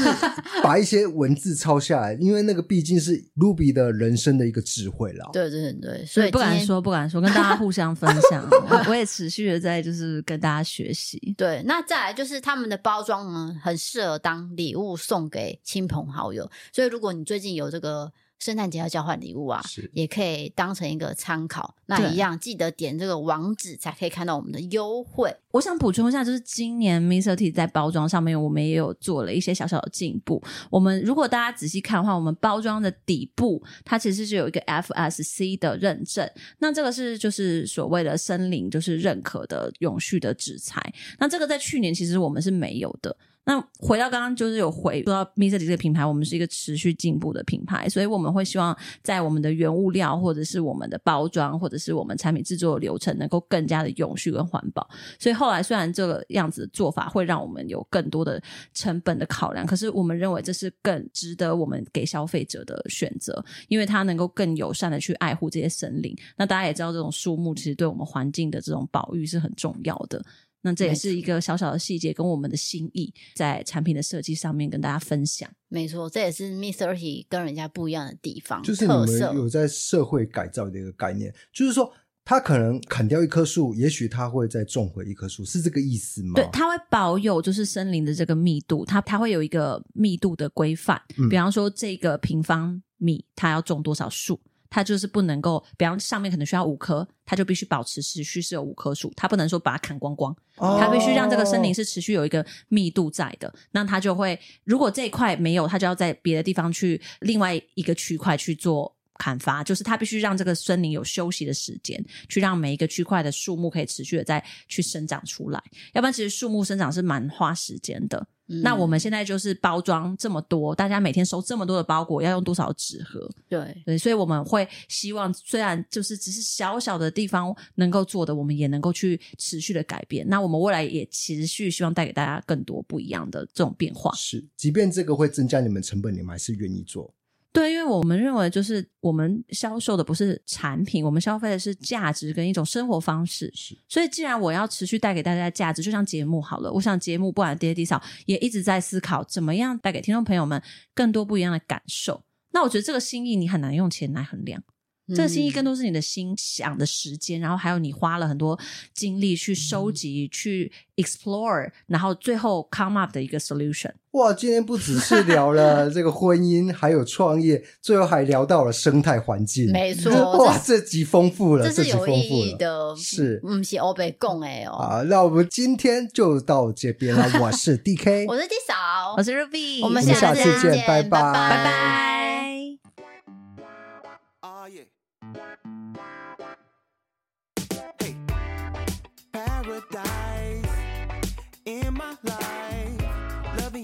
[0.61, 5.29] 把一些文字抄下来，因为那个毕竟是 Ruby 的人生的一个智慧啦。
[5.31, 8.45] 对对对，所以不敢说不敢说，跟大家互相分享。
[8.89, 11.33] 我也持续的在就是跟大家学习。
[11.37, 16.51] 对，那再来就是他们的包装呢，很适合当礼物送给亲朋好友。
[16.73, 18.11] 所以如果你最近有这个。
[18.43, 21.73] 圣诞节要交换礼物啊，是也可以当成一个参考。
[21.85, 25.33] 那一样记得点这个网址，才可以看到我们的优惠。
[25.51, 30.43] 我想补充一下，就是今年 Miss30 在包装上面，我们也有做了一些小小的进步。
[30.69, 36.29] 我们如果大家仔细看的话，我们包装的底部它其实是有一个 FSC 的认证，
[36.59, 40.81] 那这个是就是所谓的森林就是认可的永续的纸材。
[41.17, 43.15] 那这个在去年其实我们是没有的。
[43.45, 45.59] 那回到刚刚，就是有回说到 Mr.
[45.59, 54.87] 这个品牌，我们是一个持续进步的品牌，所以我们会希望在我们的原物料，或者是我们的包装，或者是我们产品制作的流程，能够更加的永续跟环保。
[55.19, 58.41] 所以后来虽然这个样子的做法会让我们有更多的
[58.73, 66.15] 成本的考量，可是我们认为这是更值得我们给消费者的选择，因为它能够更友善的去爱护这些森林。
[66.37, 70.23] 那大家也知道，这种树木其实对我们环境的这种保育是很重要的。
[70.63, 75.49] 那这也是一个小小的细节，跟我们的心意在产品的设计上面跟大家分享。
[75.67, 81.91] 没错，这也是 Miss30 跟人家不一样的地方，就是你们有在社会改造的一个概念，就是说，
[82.23, 86.33] 他可能砍掉一棵树，也许他会再种回一棵树，是这个意思吗？
[86.35, 94.39] 对，他会保有就是森林的这个密度，它它会有一个密度的规范，嗯、比方说这个平方米它要种多少树。
[94.73, 103.53] 它就是不能够，比方上面可能需要五棵，它就必须保持持续是有五棵树，它不能说把它砍光光，哦、它必须让这个森林是持续有一个密度在的。
[103.69, 108.91] 那它就会，如果这一块没有，它就要在别的地方去另外一个区块去做
[109.23, 115.63] 砍伐，就是它必须让这个森林有休息的时间，去让每一个区块的树木可以持续的再去生长出来。
[115.93, 118.27] 要不然，其实树木生长是蛮花时间的。
[118.49, 123.29] 嗯、那我们现在就是包装这么多，大家每天收这么多的包裹，要用多少纸盒？
[123.47, 130.27] 对对，所以我们会希望，虽然就是只是小小的地方能够做的，我们也能够去持续的改变。
[130.27, 134.13] 那我们未来也持续希望带给大家更多不一样的这种变化。
[134.13, 137.15] 是，即便这个会增加你们成本，你们还是愿意做。
[137.53, 143.51] 对，因为我们认为，就是我们销售的不是产品，我们消费的是价值跟一种生活方式。
[143.53, 150.59] 是，所以既然我要持续带给大家价值，就像节目好了，我想节目不管跌跌少，也一直在思考怎么样带给听众朋友们
[150.95, 152.23] 更多不一样的感受。
[152.53, 154.63] 那我觉得这个心意你很难用钱来衡量。
[155.09, 158.57] 这个心意更多是你的心想的时间，然后还有你花了很多
[158.93, 163.91] 精力去收集、嗯、去 explore，然后最后 come up 的一个 solution。
[164.11, 169.71] 哇，今天不只是聊了这个婚姻，还有创业，最后还聊到了生态环境。
[169.71, 174.77] 没错， 哇，这集丰富了，这是有意义的，是，嗯，是欧北共哎哦。
[174.77, 177.41] 啊，那我们今天就到这边了。
[177.41, 182.12] 我是 DK， 我是 D 嫂，我是 Ruby，我们下次见，拜拜，拜拜。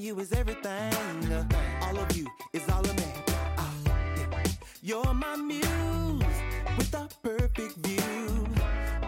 [0.09, 1.31] you is everything.
[1.31, 1.45] Uh,
[1.83, 3.13] all of you is all of me.
[3.57, 4.43] Ah, yeah.
[4.81, 6.23] You're my muse
[6.77, 8.47] with a perfect view.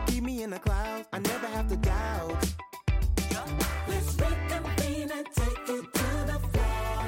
[0.06, 2.45] Keep me in the clouds, I never have to doubt.
[3.88, 4.16] Let's
[5.18, 6.99] and take it to the floor.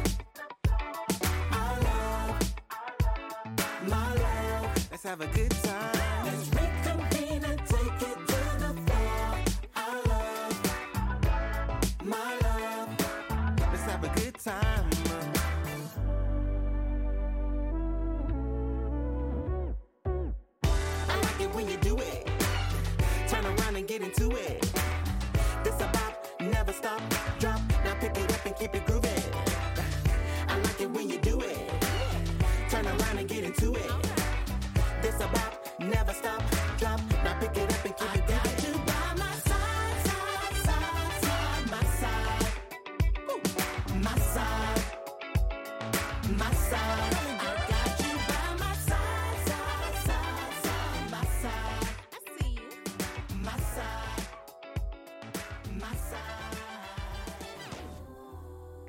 [3.94, 4.88] My love.
[4.92, 5.93] Let's have a good time.
[28.64, 29.24] keep it grooving.
[30.48, 31.58] I like it when you do it.
[32.70, 33.92] Turn around and get into it.
[35.02, 36.42] This a bop, never stop,
[36.78, 37.02] drop.
[37.26, 38.43] Now pick it up and keep it down.